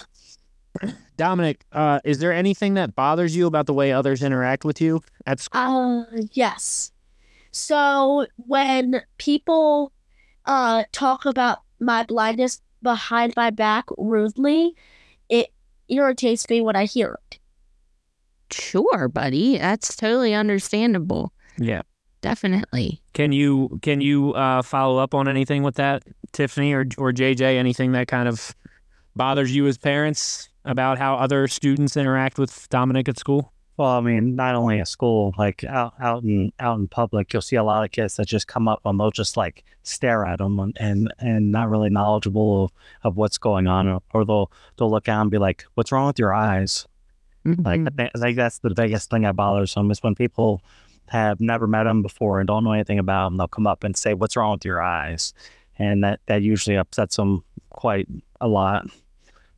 Dominic, 1.17 1.65
uh, 1.71 1.99
is 2.03 2.19
there 2.19 2.33
anything 2.33 2.73
that 2.75 2.95
bothers 2.95 3.35
you 3.35 3.47
about 3.47 3.65
the 3.65 3.73
way 3.73 3.91
others 3.91 4.23
interact 4.23 4.65
with 4.65 4.81
you 4.81 5.01
at 5.25 5.39
school? 5.39 5.61
Uh, 5.61 6.21
yes. 6.31 6.91
So 7.51 8.27
when 8.37 9.01
people 9.17 9.91
uh 10.45 10.85
talk 10.91 11.25
about 11.25 11.59
my 11.79 12.03
blindness 12.03 12.61
behind 12.81 13.33
my 13.35 13.49
back 13.49 13.85
rudely, 13.97 14.73
it 15.29 15.49
irritates 15.89 16.49
me 16.49 16.61
when 16.61 16.75
I 16.75 16.85
hear 16.85 17.19
it. 17.31 17.39
Sure, 18.51 19.07
buddy. 19.07 19.57
That's 19.57 19.95
totally 19.95 20.33
understandable. 20.33 21.31
Yeah. 21.57 21.81
Definitely. 22.21 23.01
Can 23.13 23.31
you 23.31 23.79
can 23.81 23.99
you 23.99 24.33
uh, 24.33 24.61
follow 24.61 24.99
up 24.99 25.15
on 25.15 25.27
anything 25.27 25.63
with 25.63 25.75
that, 25.75 26.03
Tiffany 26.33 26.71
or 26.73 26.85
or 26.97 27.11
JJ? 27.11 27.41
Anything 27.41 27.93
that 27.93 28.07
kind 28.07 28.27
of 28.27 28.55
bothers 29.15 29.53
you 29.55 29.65
as 29.67 29.77
parents 29.77 30.49
about 30.65 30.97
how 30.97 31.15
other 31.15 31.47
students 31.47 31.97
interact 31.97 32.37
with 32.37 32.67
Dominic 32.69 33.09
at 33.09 33.17
school? 33.19 33.51
Well, 33.77 33.89
I 33.89 34.01
mean, 34.01 34.35
not 34.35 34.53
only 34.53 34.79
at 34.79 34.87
school, 34.87 35.33
like 35.37 35.63
out 35.63 35.93
out 35.99 36.23
in 36.23 36.51
out 36.59 36.77
in 36.77 36.87
public, 36.87 37.33
you'll 37.33 37.41
see 37.41 37.55
a 37.55 37.63
lot 37.63 37.83
of 37.83 37.91
kids 37.91 38.15
that 38.17 38.27
just 38.27 38.47
come 38.47 38.67
up 38.67 38.81
and 38.85 38.99
they'll 38.99 39.11
just 39.11 39.37
like 39.37 39.63
stare 39.83 40.25
at 40.25 40.37
them 40.39 40.59
and 40.59 40.77
and, 40.79 41.13
and 41.19 41.51
not 41.51 41.69
really 41.69 41.89
knowledgeable 41.89 42.65
of, 42.65 42.71
of 43.03 43.17
what's 43.17 43.37
going 43.37 43.67
on, 43.67 43.87
or, 43.87 44.01
or 44.13 44.25
they'll 44.25 44.51
they'll 44.77 44.91
look 44.91 45.07
out 45.09 45.21
and 45.21 45.31
be 45.31 45.37
like, 45.39 45.65
"What's 45.75 45.91
wrong 45.91 46.07
with 46.07 46.19
your 46.19 46.33
eyes?" 46.33 46.85
Like 47.45 47.57
Mhm. 47.57 47.87
I 47.87 47.89
think, 47.95 48.11
I 48.13 48.19
think 48.19 48.37
that's 48.37 48.59
the 48.59 48.69
biggest 48.69 49.09
thing 49.09 49.23
that 49.23 49.35
bothers 49.35 49.73
them 49.73 49.89
is 49.89 50.03
when 50.03 50.13
people 50.13 50.61
have 51.07 51.41
never 51.41 51.65
met 51.65 51.85
them 51.85 52.03
before 52.03 52.39
and 52.39 52.47
don't 52.47 52.63
know 52.63 52.73
anything 52.73 52.99
about 52.99 53.25
them. 53.29 53.37
They'll 53.37 53.47
come 53.47 53.65
up 53.65 53.83
and 53.83 53.97
say, 53.97 54.13
"What's 54.13 54.35
wrong 54.35 54.51
with 54.51 54.65
your 54.65 54.81
eyes?" 54.81 55.33
And 55.79 56.03
that 56.03 56.19
that 56.27 56.43
usually 56.43 56.75
upsets 56.75 57.15
them 57.15 57.43
quite 57.71 58.07
a 58.39 58.47
lot. 58.47 58.85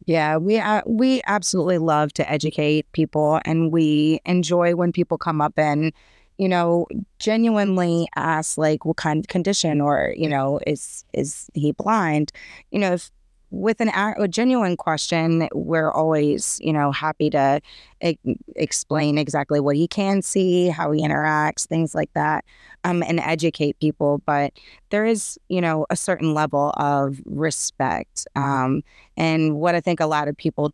Yeah, 0.06 0.38
we 0.38 0.58
uh, 0.60 0.82
we 0.86 1.22
absolutely 1.26 1.78
love 1.78 2.12
to 2.14 2.30
educate 2.30 2.92
people, 2.92 3.40
and 3.46 3.72
we 3.72 4.20
enjoy 4.26 4.76
when 4.76 4.92
people 4.92 5.18
come 5.18 5.40
up 5.40 5.54
and, 5.58 5.94
you 6.38 6.50
know, 6.50 6.88
genuinely 7.20 8.08
ask 8.16 8.58
like, 8.58 8.84
what 8.86 8.98
kind 8.98 9.20
of 9.20 9.28
condition, 9.30 9.80
or 9.80 10.14
you 10.18 10.28
know, 10.28 10.60
is 10.68 11.06
is 11.14 11.50
he 11.54 11.72
blind? 11.72 12.32
You 12.72 12.80
know, 12.80 12.94
if 12.94 13.12
with 13.54 13.80
an 13.82 13.90
a, 13.90 14.28
genuine 14.28 14.76
question, 14.76 15.48
we're 15.54 15.92
always 15.92 16.60
you 16.62 16.74
know 16.74 16.92
happy 16.92 17.30
to 17.30 17.62
e- 18.04 18.18
explain 18.56 19.18
exactly 19.18 19.60
what 19.60 19.76
he 19.76 19.88
can 19.88 20.22
see, 20.24 20.70
how 20.70 20.92
he 20.92 21.02
interacts, 21.02 21.68
things 21.68 21.94
like 21.94 22.12
that, 22.16 22.44
um, 22.84 23.04
and 23.04 23.20
educate 23.20 23.80
people. 23.80 24.22
But 24.26 24.54
there 24.90 25.06
is 25.06 25.38
you 25.50 25.62
know 25.62 25.86
a 25.92 25.96
certain 25.96 26.34
level 26.34 26.74
of 26.78 27.22
respect. 27.26 28.28
Um, 28.36 28.84
and 29.16 29.56
what 29.58 29.76
I 29.76 29.82
think 29.82 30.00
a 30.00 30.08
lot 30.08 30.28
of 30.28 30.36
people 30.36 30.74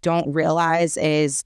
don't 0.00 0.32
realize 0.32 0.96
is 0.96 1.44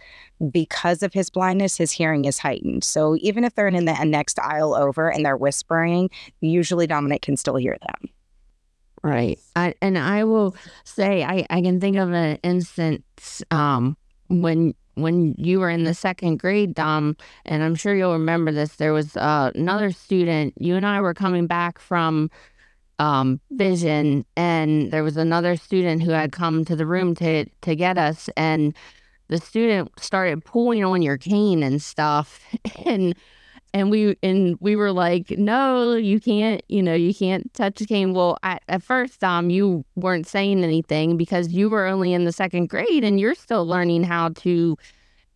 because 0.53 1.03
of 1.03 1.13
his 1.13 1.31
blindness, 1.31 1.77
his 1.77 1.91
hearing 1.91 2.25
is 2.25 2.39
heightened. 2.39 2.85
So 2.85 3.17
even 3.21 3.43
if 3.43 3.57
they're 3.57 3.67
in 3.67 3.85
the 3.85 4.05
next 4.05 4.39
aisle 4.39 4.75
over 4.77 5.11
and 5.11 5.27
they're 5.27 5.37
whispering, 5.37 6.11
usually 6.41 6.87
Dominic 6.87 7.23
can 7.23 7.37
still 7.37 7.57
hear 7.57 7.77
them. 7.81 8.11
Right. 9.03 9.39
I, 9.57 9.75
and 9.81 9.99
I 9.99 10.25
will 10.25 10.57
say 10.85 11.25
I, 11.25 11.47
I 11.51 11.63
can 11.63 11.81
think 11.81 11.97
of 11.97 12.13
an 12.13 12.39
instance 12.43 13.43
um, 13.51 13.97
when 14.29 14.75
when 14.95 15.35
you 15.39 15.61
were 15.61 15.71
in 15.71 15.85
the 15.85 15.95
second 15.95 16.39
grade, 16.39 16.75
Dom, 16.75 17.17
and 17.45 17.63
I'm 17.63 17.77
sure 17.77 17.95
you'll 17.95 18.15
remember 18.15 18.51
this. 18.51 18.77
There 18.77 18.93
was 18.93 19.17
uh, 19.17 19.53
another 19.55 19.93
student. 19.93 20.55
You 20.59 20.75
and 20.75 20.85
I 20.85 21.01
were 21.01 21.15
coming 21.15 21.47
back 21.47 21.79
from 21.79 22.31
um, 22.99 23.41
Vision, 23.53 24.25
and 24.37 24.91
there 24.91 25.05
was 25.05 25.17
another 25.17 25.57
student 25.57 26.03
who 26.03 26.11
had 26.11 26.33
come 26.33 26.65
to 26.65 26.75
the 26.77 26.87
room 26.87 27.15
to 27.17 27.45
to 27.45 27.77
get 27.77 27.97
us, 27.97 28.29
and 28.37 28.75
the 29.29 29.39
student 29.39 29.93
started 30.01 30.45
pulling 30.45 30.85
on 30.85 31.03
your 31.03 31.17
cane 31.17 31.63
and 31.63 31.81
stuff, 31.81 32.41
and 32.85 33.15
and 33.75 33.91
we 33.91 34.17
and 34.23 34.57
we 34.61 34.77
were 34.77 34.93
like, 34.93 35.31
no, 35.31 35.95
you 35.95 36.21
can't, 36.21 36.63
you 36.69 36.83
know, 36.83 36.95
you 36.95 37.15
can't 37.15 37.53
touch 37.55 37.77
the 37.77 37.87
cane. 37.87 38.15
Well, 38.15 38.39
at, 38.43 38.63
at 38.69 38.83
first, 38.83 39.23
um, 39.23 39.51
you 39.51 39.85
weren't 39.95 40.27
saying 40.27 40.65
anything 40.65 41.17
because 41.17 41.49
you 41.49 41.69
were 41.69 41.87
only 41.87 42.13
in 42.13 42.25
the 42.25 42.33
second 42.33 42.69
grade 42.69 43.05
and 43.05 43.21
you're 43.21 43.35
still 43.35 43.67
learning 43.67 44.05
how 44.05 44.31
to 44.31 44.77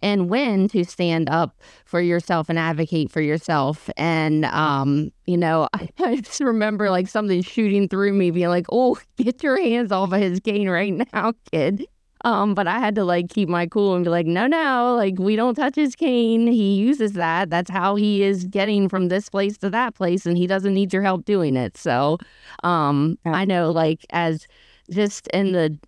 and 0.03 0.29
when 0.29 0.69
to 0.69 0.85
stand 0.85 1.29
up 1.31 1.61
for 1.85 2.01
yourself 2.01 2.49
and 2.49 2.59
advocate 2.59 3.11
for 3.11 3.21
yourself. 3.21 3.89
And 3.97 4.45
um, 4.47 5.13
you 5.27 5.37
know, 5.37 5.69
I, 5.73 5.89
I 5.99 6.17
just 6.17 6.41
remember 6.41 6.91
like 6.91 7.09
something 7.09 7.43
shooting 7.43 7.89
through 7.89 8.13
me, 8.13 8.31
being 8.31 8.49
like, 8.49 8.67
"Oh, 8.71 8.99
get 9.17 9.43
your 9.43 9.61
hands 9.61 9.93
off 9.93 10.13
of 10.13 10.21
his 10.21 10.41
cane 10.41 10.69
right 10.69 10.93
now, 11.13 11.33
kid." 11.51 11.87
Um, 12.25 12.55
but 12.55 12.67
I 12.69 12.79
had 12.79 12.95
to 12.97 13.05
like 13.05 13.29
keep 13.31 13.49
my 13.49 13.67
cool 13.67 13.95
and 13.95 14.05
be 14.05 14.11
like, 14.11 14.27
no, 14.27 14.47
no, 14.47 14.95
like 14.97 15.19
we 15.19 15.35
don't 15.37 15.55
touch 15.55 15.75
his 15.75 15.97
cane. 15.97 16.47
He 16.47 16.75
uses 16.77 17.15
that. 17.15 17.51
That's 17.51 17.71
how 17.71 17.97
he 17.97 18.23
is 18.23 18.45
getting 18.45 18.89
from 18.89 19.09
this 19.09 19.29
place 19.29 19.59
to 19.59 19.71
that 19.71 19.95
place, 19.95 20.25
and 20.25 20.37
he 20.39 20.47
doesn't 20.47 20.75
need 20.75 20.93
your 20.93 21.03
help 21.03 21.25
doing 21.25 21.57
it. 21.57 21.77
So, 21.77 22.19
um, 22.63 23.19
Yeah. 23.27 23.33
I 23.33 23.45
know 23.45 23.71
like 23.73 24.07
as 24.11 24.47
just 24.91 25.27
in 25.29 25.53
the 25.53 25.79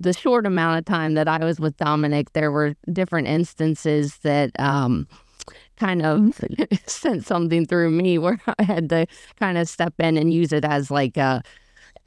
the 0.00 0.12
short 0.14 0.46
amount 0.46 0.78
of 0.78 0.84
time 0.86 1.14
that 1.14 1.28
I 1.28 1.44
was 1.44 1.60
with 1.60 1.76
Dominic, 1.76 2.32
there 2.32 2.50
were 2.50 2.74
different 2.92 3.28
instances 3.28 4.18
that 4.18 4.50
um 4.58 5.06
kind 5.76 6.02
of 6.04 6.40
sent 6.86 7.24
something 7.26 7.66
through 7.66 7.90
me 7.90 8.18
where 8.18 8.38
I 8.58 8.62
had 8.62 8.88
to 8.90 9.06
kind 9.38 9.58
of 9.58 9.68
step 9.68 9.94
in 9.98 10.16
and 10.16 10.32
use 10.32 10.52
it 10.52 10.64
as 10.64 10.90
like 10.90 11.16
a 11.16 11.42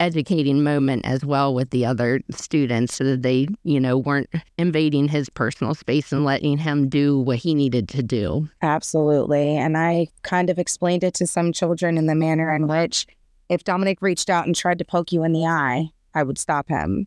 educating 0.02 0.62
moment 0.64 1.06
as 1.06 1.24
well 1.24 1.54
with 1.54 1.70
the 1.70 1.86
other 1.86 2.20
students 2.30 2.94
so 2.94 3.04
that 3.04 3.22
they, 3.22 3.46
you 3.62 3.78
know, 3.78 3.96
weren't 3.96 4.28
invading 4.58 5.08
his 5.08 5.28
personal 5.28 5.74
space 5.74 6.10
and 6.12 6.24
letting 6.24 6.58
him 6.58 6.88
do 6.88 7.20
what 7.20 7.38
he 7.38 7.54
needed 7.54 7.88
to 7.90 8.02
do. 8.02 8.48
Absolutely. 8.60 9.56
And 9.56 9.78
I 9.78 10.08
kind 10.22 10.50
of 10.50 10.58
explained 10.58 11.04
it 11.04 11.14
to 11.14 11.26
some 11.26 11.52
children 11.52 11.96
in 11.96 12.06
the 12.06 12.14
manner 12.16 12.52
in 12.54 12.66
which 12.66 13.06
if 13.48 13.62
Dominic 13.62 14.02
reached 14.02 14.28
out 14.28 14.44
and 14.46 14.56
tried 14.56 14.78
to 14.78 14.84
poke 14.84 15.12
you 15.12 15.22
in 15.22 15.32
the 15.32 15.46
eye, 15.46 15.90
I 16.14 16.24
would 16.24 16.38
stop 16.38 16.68
him. 16.68 17.06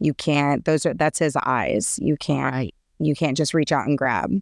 You 0.00 0.12
can't, 0.12 0.64
those 0.64 0.84
are, 0.84 0.94
that's 0.94 1.20
his 1.20 1.36
eyes. 1.36 1.98
You 2.02 2.16
can't, 2.16 2.52
Right. 2.52 2.74
you 2.98 3.14
can't 3.14 3.36
just 3.36 3.54
reach 3.54 3.70
out 3.70 3.86
and 3.86 3.96
grab. 3.96 4.32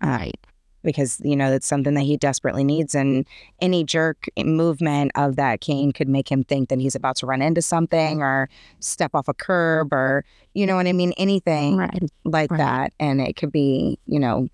Uh, 0.00 0.06
Right. 0.06 0.38
Because 0.86 1.20
you 1.22 1.36
know 1.36 1.50
that's 1.50 1.66
something 1.66 1.92
that 1.92 2.04
he 2.04 2.16
desperately 2.16 2.64
needs 2.64 2.94
and 2.94 3.26
any 3.60 3.84
jerk 3.84 4.24
movement 4.42 5.12
of 5.16 5.36
that 5.36 5.60
cane 5.60 5.92
could 5.92 6.08
make 6.08 6.30
him 6.32 6.42
think 6.42 6.70
that 6.70 6.78
he's 6.78 6.94
about 6.94 7.16
to 7.16 7.26
run 7.26 7.42
into 7.42 7.60
something 7.60 8.22
or 8.22 8.48
step 8.80 9.10
off 9.14 9.28
a 9.28 9.34
curb 9.34 9.92
or 9.92 10.24
you 10.54 10.64
know 10.66 10.76
what 10.76 10.86
i 10.86 10.92
mean 10.94 11.12
anything 11.18 11.76
Right. 11.76 12.02
like 12.24 12.50
Right. 12.50 12.58
that 12.58 12.92
and 12.98 13.20
it 13.20 13.36
could 13.36 13.52
be 13.52 13.98
you 14.06 14.18
know 14.18 14.48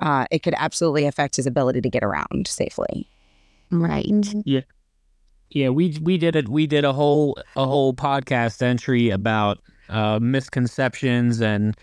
uh, 0.00 0.26
it 0.30 0.42
could 0.44 0.54
absolutely 0.56 1.06
affect 1.06 1.36
his 1.36 1.46
ability 1.46 1.80
to 1.82 1.88
get 1.90 2.02
around 2.02 2.48
safely 2.48 3.08
Right. 3.70 4.06
Yeah, 4.46 4.62
yeah 5.50 5.68
we 5.68 5.98
we 6.02 6.16
did 6.16 6.34
it. 6.36 6.48
We 6.48 6.66
did 6.66 6.84
a 6.86 6.92
whole 6.94 7.36
a 7.54 7.66
whole 7.66 7.92
podcast 7.92 8.62
entry 8.62 9.10
about 9.10 9.58
uh, 9.90 10.18
misconceptions 10.22 11.42
and 11.42 11.76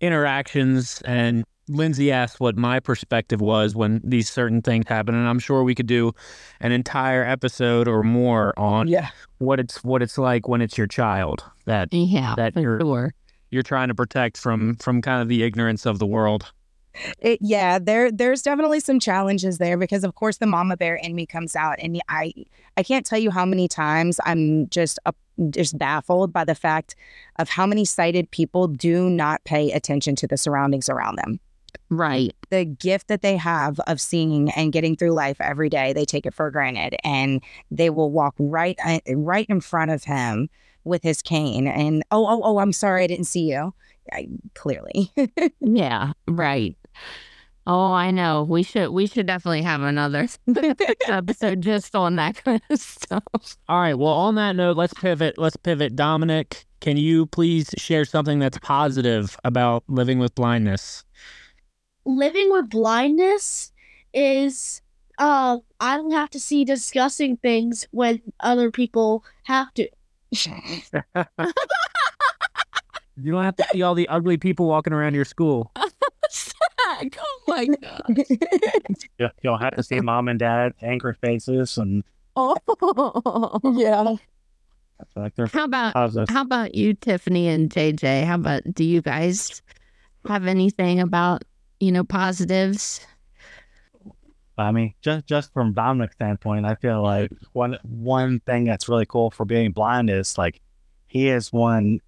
interactions. 0.00 1.02
And 1.04 1.44
Lindsay 1.72 2.12
asked 2.12 2.40
what 2.40 2.56
my 2.56 2.80
perspective 2.80 3.40
was 3.40 3.74
when 3.74 4.00
these 4.04 4.30
certain 4.30 4.62
things 4.62 4.84
happen, 4.88 5.14
and 5.14 5.26
I'm 5.28 5.38
sure 5.38 5.62
we 5.64 5.74
could 5.74 5.86
do 5.86 6.12
an 6.60 6.72
entire 6.72 7.24
episode 7.24 7.88
or 7.88 8.02
more 8.02 8.52
on 8.58 8.88
yeah 8.88 9.08
what 9.38 9.58
it's 9.58 9.82
what 9.82 10.02
it's 10.02 10.18
like 10.18 10.48
when 10.48 10.60
it's 10.60 10.78
your 10.78 10.86
child 10.86 11.44
that 11.64 11.88
Yeah. 11.92 12.34
That 12.36 12.54
you're- 12.56 12.80
sure. 12.80 13.14
you're 13.50 13.62
trying 13.62 13.88
to 13.88 13.94
protect 13.94 14.36
from 14.38 14.76
from 14.76 15.02
kind 15.02 15.20
of 15.22 15.28
the 15.28 15.42
ignorance 15.42 15.86
of 15.86 15.98
the 15.98 16.06
world. 16.06 16.52
It, 17.20 17.38
yeah, 17.40 17.78
there 17.78 18.10
there's 18.12 18.42
definitely 18.42 18.80
some 18.80 19.00
challenges 19.00 19.56
there 19.56 19.78
because 19.78 20.04
of 20.04 20.14
course 20.14 20.36
the 20.36 20.46
mama 20.46 20.76
bear 20.76 20.94
in 20.96 21.14
me 21.14 21.24
comes 21.24 21.56
out 21.56 21.76
and 21.78 22.00
I 22.08 22.34
I 22.76 22.82
can't 22.82 23.06
tell 23.06 23.18
you 23.18 23.30
how 23.30 23.46
many 23.46 23.66
times 23.66 24.20
I'm 24.26 24.68
just 24.68 24.98
up, 25.06 25.16
just 25.50 25.78
baffled 25.78 26.34
by 26.34 26.44
the 26.44 26.54
fact 26.54 26.94
of 27.38 27.48
how 27.48 27.66
many 27.66 27.86
sighted 27.86 28.30
people 28.30 28.68
do 28.68 29.08
not 29.08 29.42
pay 29.44 29.72
attention 29.72 30.16
to 30.16 30.26
the 30.26 30.36
surroundings 30.36 30.90
around 30.90 31.16
them. 31.16 31.40
Right. 31.90 32.34
The 32.50 32.64
gift 32.64 33.08
that 33.08 33.22
they 33.22 33.36
have 33.36 33.78
of 33.80 34.00
seeing 34.00 34.50
and 34.52 34.72
getting 34.72 34.96
through 34.96 35.12
life 35.12 35.40
every 35.40 35.68
day, 35.68 35.92
they 35.92 36.04
take 36.04 36.26
it 36.26 36.34
for 36.34 36.50
granted 36.50 36.96
and 37.04 37.42
they 37.70 37.90
will 37.90 38.10
walk 38.10 38.34
right 38.38 38.78
uh, 38.84 39.00
right 39.14 39.46
in 39.48 39.60
front 39.60 39.90
of 39.90 40.04
him 40.04 40.48
with 40.84 41.02
his 41.02 41.22
cane 41.22 41.66
and 41.66 42.02
oh 42.10 42.26
oh 42.26 42.40
oh 42.44 42.58
I'm 42.58 42.72
sorry 42.72 43.04
I 43.04 43.06
didn't 43.06 43.26
see 43.26 43.50
you. 43.50 43.74
I, 44.12 44.28
clearly. 44.54 45.10
Yeah. 45.60 46.12
Right. 46.26 46.76
Oh, 47.66 47.92
I 47.92 48.10
know. 48.10 48.42
We 48.42 48.64
should 48.64 48.90
we 48.90 49.06
should 49.06 49.26
definitely 49.26 49.62
have 49.62 49.82
another 49.82 50.26
episode 51.06 51.60
just 51.60 51.94
on 51.94 52.16
that 52.16 52.42
kind 52.42 52.60
of 52.68 52.80
stuff. 52.80 53.22
All 53.68 53.80
right. 53.80 53.94
Well, 53.94 54.12
on 54.12 54.34
that 54.34 54.56
note, 54.56 54.76
let's 54.76 54.94
pivot. 54.94 55.38
Let's 55.38 55.56
pivot. 55.56 55.94
Dominic, 55.94 56.66
can 56.80 56.96
you 56.96 57.26
please 57.26 57.70
share 57.76 58.04
something 58.04 58.40
that's 58.40 58.58
positive 58.58 59.38
about 59.44 59.84
living 59.86 60.18
with 60.18 60.34
blindness? 60.34 61.04
Living 62.04 62.50
with 62.52 62.68
blindness 62.70 63.72
is 64.14 64.82
uh, 65.18 65.58
I 65.80 65.96
don't 65.96 66.12
have 66.12 66.30
to 66.30 66.40
see 66.40 66.64
disgusting 66.64 67.36
things 67.36 67.86
when 67.90 68.20
other 68.40 68.70
people 68.70 69.24
have 69.44 69.72
to. 69.74 69.88
You 73.22 73.30
don't 73.32 73.44
have 73.44 73.56
to 73.56 73.66
see 73.72 73.82
all 73.82 73.94
the 73.94 74.08
ugly 74.08 74.38
people 74.38 74.66
walking 74.66 74.94
around 74.94 75.14
your 75.14 75.26
school. 75.26 75.70
Zach, 76.30 77.14
oh 77.18 77.40
my 77.46 77.66
god. 77.66 78.24
You, 79.18 79.28
you'll 79.42 79.58
have 79.58 79.76
to 79.76 79.82
see 79.82 80.00
mom 80.00 80.28
and 80.28 80.38
dad 80.38 80.72
angry 80.80 81.14
faces 81.14 81.76
and 81.76 82.02
Oh. 82.34 82.56
Yeah. 83.74 84.00
I 85.00 85.04
feel 85.12 85.22
like 85.22 85.34
they're 85.34 85.46
How 85.46 85.64
about 85.64 85.92
positive. 85.92 86.30
how 86.34 86.40
about 86.42 86.74
you, 86.74 86.94
Tiffany 86.94 87.48
and 87.48 87.68
JJ? 87.68 88.24
How 88.24 88.36
about 88.36 88.62
do 88.72 88.82
you 88.82 89.02
guys 89.02 89.60
have 90.26 90.46
anything 90.46 90.98
about 90.98 91.44
you 91.82 91.90
know 91.90 92.04
positives? 92.04 93.04
I 94.56 94.70
mean, 94.70 94.94
just 95.00 95.26
just 95.26 95.52
from 95.52 95.72
Dominic's 95.72 96.14
standpoint, 96.14 96.64
I 96.64 96.76
feel 96.76 97.02
like 97.02 97.32
one 97.52 97.78
one 97.82 98.38
thing 98.40 98.64
that's 98.64 98.88
really 98.88 99.06
cool 99.06 99.30
for 99.30 99.44
being 99.44 99.72
blind 99.72 100.08
is 100.08 100.38
like 100.38 100.60
he 101.08 101.28
is 101.28 101.52
one 101.52 102.00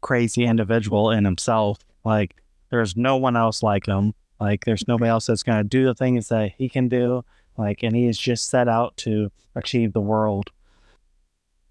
crazy 0.00 0.44
individual 0.44 1.10
in 1.10 1.24
himself. 1.26 1.78
Like 2.04 2.36
there's 2.70 2.96
no 2.96 3.16
one 3.16 3.36
else 3.36 3.62
like 3.62 3.86
him. 3.86 4.14
Like 4.40 4.64
there's 4.64 4.88
nobody 4.88 5.10
else 5.10 5.26
that's 5.26 5.42
gonna 5.42 5.64
do 5.64 5.84
the 5.84 5.94
things 5.94 6.28
that 6.28 6.52
he 6.56 6.70
can 6.70 6.88
do. 6.88 7.22
Like 7.58 7.82
and 7.82 7.94
he 7.94 8.06
is 8.06 8.16
just 8.16 8.48
set 8.48 8.66
out 8.66 8.96
to 8.98 9.30
achieve 9.54 9.92
the 9.92 10.00
world. 10.00 10.50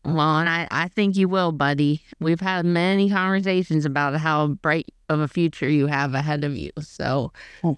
Well, 0.07 0.37
and 0.37 0.47
I, 0.47 0.69
I 0.71 0.87
think 0.87 1.17
you 1.17 1.27
will, 1.27 1.51
buddy. 1.51 2.01
We've 2.21 2.39
had 2.39 2.65
many 2.65 3.09
conversations 3.09 3.83
about 3.83 4.15
how 4.15 4.47
bright 4.47 4.87
of 5.09 5.19
a 5.19 5.27
future 5.27 5.67
you 5.67 5.87
have 5.87 6.13
ahead 6.13 6.45
of 6.45 6.55
you. 6.55 6.71
So 6.79 7.33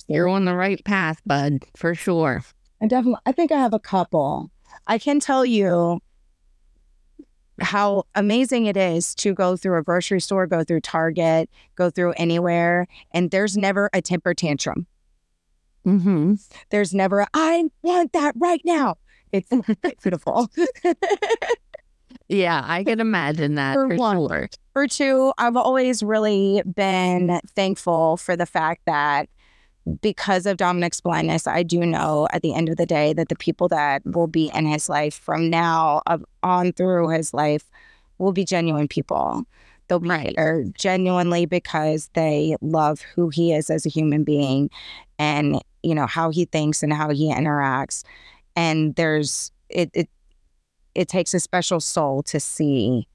you're 0.08 0.28
on 0.28 0.46
the 0.46 0.54
right 0.54 0.84
path, 0.86 1.22
bud, 1.26 1.66
for 1.76 1.96
sure. 1.96 2.44
I 2.84 2.86
definitely, 2.86 3.20
I 3.26 3.32
think 3.32 3.52
I 3.52 3.58
have 3.58 3.74
a 3.74 3.80
couple. 3.80 4.52
I 4.86 5.00
can 5.00 5.20
tell 5.20 5.44
you 5.44 6.02
how 7.62 8.04
amazing 8.14 8.68
it 8.68 8.78
is 8.78 9.16
to 9.16 9.34
go 9.34 9.58
through 9.58 9.80
a 9.80 9.84
grocery 9.84 10.22
store, 10.22 10.46
go 10.46 10.64
through 10.64 10.82
Target, 10.82 11.50
go 11.76 11.90
through 11.90 12.12
anywhere, 12.12 12.86
and 13.12 13.32
there's 13.32 13.58
never 13.58 13.90
a 13.92 14.04
temper 14.04 14.36
tantrum. 14.36 14.86
Mm-hmm. 15.84 16.36
There's 16.70 16.94
never, 16.94 17.22
a, 17.22 17.28
I 17.34 17.64
want 17.82 18.14
that 18.14 18.36
right 18.38 18.62
now. 18.64 18.98
It's 19.32 19.50
beautiful. 20.04 20.52
Yeah, 22.28 22.64
I 22.66 22.84
can 22.84 23.00
imagine 23.00 23.56
that 23.56 23.74
For 23.74 23.90
for, 23.90 23.96
one. 23.96 24.18
sure. 24.18 24.50
For 24.74 24.88
two, 24.88 25.34
I've 25.38 25.56
always 25.58 26.04
really 26.04 26.62
been 26.76 27.40
thankful 27.56 28.18
for 28.18 28.36
the 28.36 28.46
fact 28.46 28.82
that 28.86 29.30
because 30.02 30.46
of 30.46 30.58
Dominic's 30.58 31.02
blindness, 31.02 31.48
I 31.48 31.64
do 31.64 31.80
know 31.80 32.28
at 32.32 32.42
the 32.44 32.54
end 32.54 32.70
of 32.70 32.78
the 32.78 32.86
day 32.86 33.14
that 33.14 33.30
the 33.30 33.36
people 33.36 33.68
that 33.70 34.04
will 34.06 34.28
be 34.28 34.52
in 34.54 34.66
his 34.68 34.88
life 34.90 35.16
from 35.16 35.50
now 35.50 36.02
on 36.44 36.72
through 36.74 37.10
his 37.10 37.34
life 37.34 37.64
will 38.20 38.32
be 38.32 38.46
genuine 38.46 38.88
people. 38.88 39.44
They'll 39.88 40.00
be 40.00 40.10
Right. 40.10 40.34
there 40.36 40.66
genuinely 40.78 41.48
because 41.48 42.10
they 42.14 42.56
love 42.62 43.02
who 43.02 43.30
he 43.30 43.54
is 43.54 43.72
as 43.72 43.86
a 43.88 43.90
human 43.90 44.24
being 44.24 44.70
and 45.18 45.60
you 45.82 45.96
know 45.96 46.06
how 46.06 46.30
he 46.30 46.46
thinks 46.46 46.84
and 46.84 46.94
how 46.94 47.10
he 47.10 47.34
interacts. 47.34 48.04
And 48.56 48.94
there's 48.96 49.52
it 49.70 49.90
it 49.94 50.10
it 51.00 51.08
takes 51.08 51.34
a 51.34 51.40
special 51.40 51.80
soul 51.80 52.22
to 52.22 52.42
see 52.42 53.08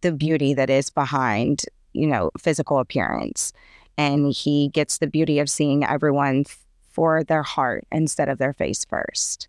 the 0.00 0.12
beauty 0.12 0.54
that 0.54 0.70
is 0.70 0.88
behind, 0.88 1.64
you 1.92 2.06
know, 2.06 2.30
physical 2.38 2.78
appearance. 2.78 3.52
And 3.98 4.32
he 4.32 4.68
gets 4.68 4.96
the 4.96 5.06
beauty 5.06 5.40
of 5.40 5.50
seeing 5.50 5.84
everyone 5.84 6.44
f- 6.46 6.64
for 6.90 7.22
their 7.22 7.42
heart 7.42 7.86
instead 7.92 8.30
of 8.30 8.38
their 8.38 8.54
face 8.54 8.86
first. 8.86 9.46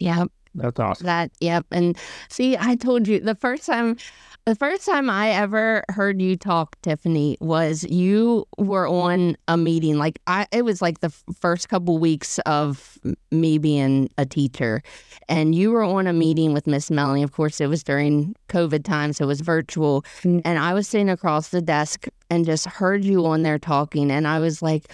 Yep. 0.00 0.32
That's 0.56 0.80
awesome. 0.80 1.06
That 1.06 1.30
yep. 1.40 1.66
And 1.70 1.96
see, 2.28 2.56
I 2.58 2.74
told 2.76 3.06
you 3.06 3.20
the 3.20 3.34
first 3.34 3.66
time 3.66 3.96
the 4.46 4.54
first 4.54 4.86
time 4.86 5.10
I 5.10 5.30
ever 5.30 5.82
heard 5.88 6.22
you 6.22 6.36
talk, 6.36 6.80
Tiffany, 6.80 7.36
was 7.40 7.82
you 7.82 8.46
were 8.56 8.86
on 8.86 9.36
a 9.48 9.56
meeting. 9.56 9.98
Like 9.98 10.20
I 10.28 10.46
it 10.52 10.64
was 10.64 10.80
like 10.80 11.00
the 11.00 11.10
first 11.40 11.68
couple 11.68 11.98
weeks 11.98 12.38
of 12.46 12.96
me 13.32 13.58
being 13.58 14.08
a 14.18 14.24
teacher. 14.24 14.82
And 15.28 15.52
you 15.52 15.72
were 15.72 15.82
on 15.82 16.06
a 16.06 16.12
meeting 16.12 16.52
with 16.52 16.68
Miss 16.68 16.92
Melanie. 16.92 17.24
Of 17.24 17.32
course, 17.32 17.60
it 17.60 17.66
was 17.66 17.82
during 17.82 18.36
COVID 18.48 18.84
time, 18.84 19.12
so 19.12 19.24
it 19.24 19.28
was 19.28 19.40
virtual. 19.40 20.02
Mm. 20.22 20.42
And 20.44 20.60
I 20.60 20.74
was 20.74 20.86
sitting 20.86 21.10
across 21.10 21.48
the 21.48 21.60
desk 21.60 22.06
and 22.30 22.46
just 22.46 22.66
heard 22.66 23.04
you 23.04 23.26
on 23.26 23.42
there 23.42 23.58
talking. 23.58 24.12
And 24.12 24.28
I 24.28 24.38
was 24.38 24.62
like, 24.62 24.92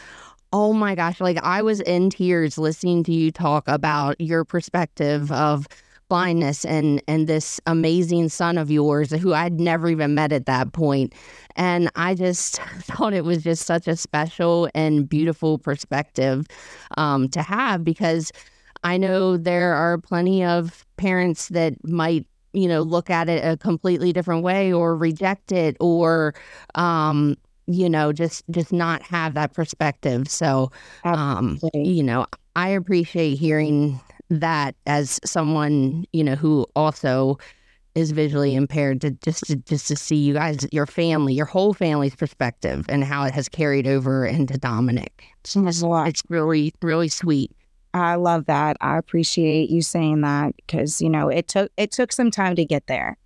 Oh 0.52 0.72
my 0.72 0.94
gosh, 0.94 1.20
like 1.20 1.38
I 1.42 1.62
was 1.62 1.80
in 1.80 2.10
tears 2.10 2.58
listening 2.58 3.04
to 3.04 3.12
you 3.12 3.30
talk 3.30 3.66
about 3.68 4.20
your 4.20 4.44
perspective 4.44 5.32
of 5.32 5.66
blindness 6.10 6.66
and 6.66 7.02
and 7.08 7.26
this 7.26 7.58
amazing 7.66 8.28
son 8.28 8.58
of 8.58 8.70
yours 8.70 9.10
who 9.12 9.32
I'd 9.32 9.58
never 9.58 9.88
even 9.88 10.14
met 10.14 10.30
at 10.30 10.44
that 10.46 10.72
point. 10.74 11.14
And 11.56 11.90
I 11.96 12.14
just 12.14 12.56
thought 12.80 13.14
it 13.14 13.24
was 13.24 13.42
just 13.42 13.64
such 13.66 13.88
a 13.88 13.96
special 13.96 14.68
and 14.74 15.08
beautiful 15.08 15.58
perspective 15.58 16.46
um, 16.98 17.28
to 17.30 17.40
have 17.42 17.82
because 17.82 18.30
I 18.84 18.98
know 18.98 19.38
there 19.38 19.72
are 19.74 19.96
plenty 19.96 20.44
of 20.44 20.84
parents 20.98 21.48
that 21.48 21.74
might 21.84 22.26
you 22.52 22.68
know 22.68 22.82
look 22.82 23.08
at 23.08 23.30
it 23.30 23.42
a 23.42 23.56
completely 23.56 24.12
different 24.12 24.42
way 24.42 24.70
or 24.70 24.94
reject 24.94 25.52
it 25.52 25.76
or 25.80 26.34
um 26.74 27.36
you 27.66 27.88
know 27.88 28.12
just 28.12 28.44
just 28.50 28.72
not 28.72 29.02
have 29.02 29.34
that 29.34 29.52
perspective 29.52 30.28
so 30.28 30.70
um 31.04 31.52
Absolutely. 31.54 31.88
you 31.88 32.02
know 32.02 32.26
i 32.56 32.68
appreciate 32.68 33.38
hearing 33.38 34.00
that 34.30 34.74
as 34.86 35.20
someone 35.24 36.04
you 36.12 36.24
know 36.24 36.34
who 36.34 36.66
also 36.74 37.38
is 37.94 38.10
visually 38.10 38.54
impaired 38.54 39.00
to 39.02 39.10
just 39.10 39.44
to 39.46 39.56
just 39.56 39.86
to 39.88 39.96
see 39.96 40.16
you 40.16 40.34
guys 40.34 40.66
your 40.72 40.86
family 40.86 41.34
your 41.34 41.46
whole 41.46 41.74
family's 41.74 42.16
perspective 42.16 42.86
and 42.88 43.04
how 43.04 43.24
it 43.24 43.32
has 43.32 43.48
carried 43.48 43.86
over 43.86 44.26
into 44.26 44.58
dominic 44.58 45.24
it's, 45.40 45.56
it's 45.56 46.22
really 46.28 46.72
really 46.82 47.08
sweet 47.08 47.52
I 47.94 48.14
love 48.14 48.46
that. 48.46 48.76
I 48.80 48.96
appreciate 48.96 49.68
you 49.68 49.82
saying 49.82 50.22
that 50.22 50.54
because 50.56 51.00
you 51.02 51.10
know 51.10 51.28
it 51.28 51.48
took 51.48 51.70
it 51.76 51.92
took 51.92 52.12
some 52.12 52.30
time 52.30 52.56
to 52.56 52.64
get 52.64 52.86
there. 52.86 53.18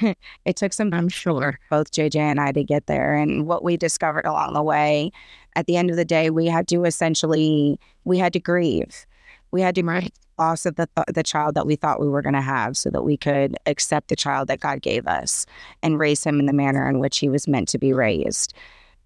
it 0.44 0.56
took 0.56 0.72
some 0.72 0.92
i'm 0.92 1.08
sure 1.08 1.58
both 1.70 1.90
JJ 1.96 2.16
and 2.16 2.40
I 2.40 2.52
to 2.52 2.64
get 2.64 2.86
there. 2.86 3.14
And 3.14 3.46
what 3.46 3.64
we 3.64 3.76
discovered 3.76 4.26
along 4.26 4.54
the 4.54 4.62
way, 4.62 5.10
at 5.54 5.66
the 5.66 5.76
end 5.76 5.90
of 5.90 5.96
the 5.96 6.04
day, 6.04 6.30
we 6.30 6.46
had 6.46 6.68
to 6.68 6.84
essentially 6.84 7.78
we 8.04 8.18
had 8.18 8.32
to 8.34 8.40
grieve. 8.40 9.06
We 9.50 9.62
had 9.62 9.74
to 9.76 9.82
the 9.82 10.10
loss 10.38 10.66
of 10.66 10.76
the 10.76 10.88
the 11.08 11.22
child 11.22 11.54
that 11.54 11.66
we 11.66 11.76
thought 11.76 12.00
we 12.00 12.08
were 12.08 12.22
going 12.22 12.34
to 12.34 12.40
have, 12.40 12.76
so 12.76 12.90
that 12.90 13.02
we 13.02 13.16
could 13.16 13.56
accept 13.66 14.08
the 14.08 14.16
child 14.16 14.48
that 14.48 14.60
God 14.60 14.82
gave 14.82 15.06
us 15.06 15.46
and 15.82 15.98
raise 15.98 16.24
him 16.24 16.40
in 16.40 16.46
the 16.46 16.52
manner 16.52 16.88
in 16.88 16.98
which 16.98 17.18
he 17.18 17.28
was 17.28 17.48
meant 17.48 17.68
to 17.68 17.78
be 17.78 17.92
raised. 17.92 18.52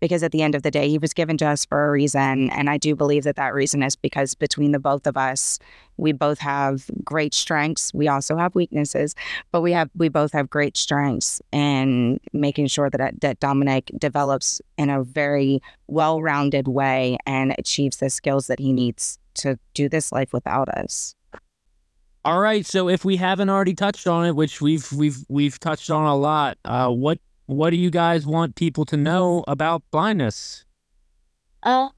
Because 0.00 0.22
at 0.22 0.32
the 0.32 0.42
end 0.42 0.54
of 0.54 0.62
the 0.62 0.70
day, 0.70 0.88
he 0.88 0.98
was 0.98 1.12
given 1.12 1.36
to 1.38 1.46
us 1.46 1.64
for 1.64 1.86
a 1.86 1.90
reason, 1.90 2.50
and 2.50 2.70
I 2.70 2.78
do 2.78 2.96
believe 2.96 3.24
that 3.24 3.36
that 3.36 3.54
reason 3.54 3.82
is 3.82 3.96
because 3.96 4.34
between 4.34 4.72
the 4.72 4.78
both 4.78 5.06
of 5.06 5.16
us, 5.16 5.58
we 5.98 6.12
both 6.12 6.38
have 6.38 6.90
great 7.04 7.34
strengths. 7.34 7.92
We 7.92 8.08
also 8.08 8.36
have 8.36 8.54
weaknesses, 8.54 9.14
but 9.52 9.60
we 9.60 9.72
have 9.72 9.90
we 9.94 10.08
both 10.08 10.32
have 10.32 10.48
great 10.48 10.76
strengths 10.76 11.42
in 11.52 12.18
making 12.32 12.68
sure 12.68 12.88
that 12.88 13.20
that 13.20 13.40
Dominic 13.40 13.90
develops 13.98 14.60
in 14.78 14.88
a 14.88 15.04
very 15.04 15.60
well-rounded 15.86 16.66
way 16.66 17.18
and 17.26 17.54
achieves 17.58 17.98
the 17.98 18.08
skills 18.08 18.46
that 18.46 18.58
he 18.58 18.72
needs 18.72 19.18
to 19.34 19.58
do 19.74 19.88
this 19.88 20.10
life 20.12 20.32
without 20.32 20.68
us. 20.70 21.14
All 22.22 22.40
right, 22.40 22.66
so 22.66 22.88
if 22.88 23.04
we 23.04 23.16
haven't 23.16 23.48
already 23.48 23.74
touched 23.74 24.06
on 24.06 24.26
it, 24.26 24.36
which 24.36 24.60
we've 24.60 24.90
we've 24.92 25.24
we've 25.28 25.58
touched 25.58 25.90
on 25.90 26.04
a 26.04 26.16
lot, 26.16 26.58
uh, 26.64 26.88
what 26.88 27.18
what 27.50 27.70
do 27.70 27.76
you 27.76 27.90
guys 27.90 28.26
want 28.26 28.54
people 28.54 28.84
to 28.86 28.96
know 28.96 29.44
about 29.48 29.82
blindness? 29.90 30.64
Uh, 31.62 31.88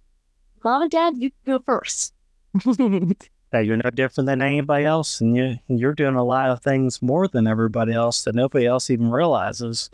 mom 0.64 0.82
and 0.82 0.90
dad, 0.90 1.14
you 1.18 1.30
go 1.46 1.58
first. 1.60 2.14
That 3.52 3.66
you're 3.66 3.76
no 3.76 3.90
different 3.90 4.28
than 4.28 4.40
anybody 4.40 4.86
else 4.86 5.20
and 5.20 5.36
you 5.36 5.56
you're 5.68 5.92
doing 5.92 6.14
a 6.14 6.24
lot 6.24 6.48
of 6.48 6.62
things 6.62 7.02
more 7.02 7.28
than 7.28 7.46
everybody 7.46 7.92
else 7.92 8.24
that 8.24 8.34
nobody 8.34 8.64
else 8.64 8.88
even 8.88 9.10
realizes. 9.10 9.90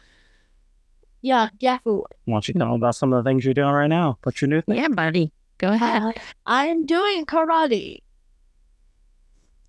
Yeah, 1.23 1.49
definitely. 1.59 2.05
Why 2.27 2.35
don't 2.35 2.47
you 2.47 2.55
tell 2.55 2.69
them 2.69 2.77
about 2.77 2.95
some 2.95 3.13
of 3.13 3.25
the 3.25 3.29
things 3.29 3.45
you're 3.45 3.55
doing 3.55 3.73
right 3.73 3.89
now? 3.89 4.17
What's 4.23 4.41
your 4.41 4.49
new 4.49 4.61
thing? 4.61 4.77
yeah 4.77 4.87
buddy 4.87 5.33
go 5.59 5.73
ahead 5.73 6.03
Uh, 6.05 6.13
I'm 6.47 6.87
doing 6.87 7.27
karate. 7.27 7.99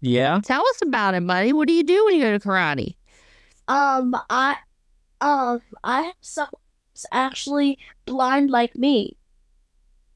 Yeah, 0.02 0.40
tell 0.44 0.62
us 0.62 0.82
about 0.84 1.16
it 1.16 1.26
buddy 1.26 1.52
what 1.52 1.68
do 1.68 1.74
you 1.74 1.84
do 1.84 2.06
when 2.06 2.14
you 2.16 2.22
go 2.22 2.38
to 2.38 2.48
karate 2.48 2.96
Um, 3.68 4.16
I, 4.30 4.56
um, 5.22 5.62
I 5.84 6.02
have 6.04 6.16
someone 6.22 6.52
who's 6.94 7.06
actually 7.12 7.78
blind 8.06 8.50
like 8.50 8.76
me. 8.76 9.18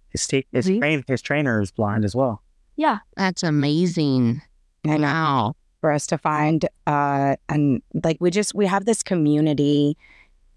His, 0.10 0.28
te- 0.28 0.46
his, 0.52 0.66
See? 0.66 0.80
train- 0.80 1.04
his 1.08 1.22
trainer 1.22 1.62
is 1.62 1.72
blind 1.72 2.06
as 2.06 2.16
well. 2.16 2.42
Yeah. 2.76 3.00
that's 3.16 3.44
amazing 3.44 4.42
And 4.84 5.04
wow 5.04 5.56
for 5.80 5.92
us 5.92 6.08
to 6.08 6.18
find 6.18 6.66
uh 6.88 7.36
and 7.50 7.82
like 8.04 8.18
we 8.20 8.32
just 8.32 8.56
we 8.56 8.66
have 8.66 8.86
this 8.86 9.04
community 9.04 9.96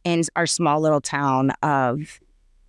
in 0.04 0.22
our 0.34 0.46
small 0.46 0.80
little 0.80 1.00
town 1.02 1.50
of 1.62 2.18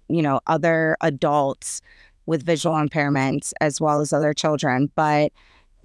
you 0.10 0.22
know 0.22 0.42
other 0.48 0.98
adults 1.02 1.82
with 2.26 2.44
visual 2.44 2.76
impairments 2.76 3.54
as 3.62 3.80
well 3.80 4.02
as 4.02 4.12
other 4.12 4.34
children 4.34 4.92
but 4.96 5.32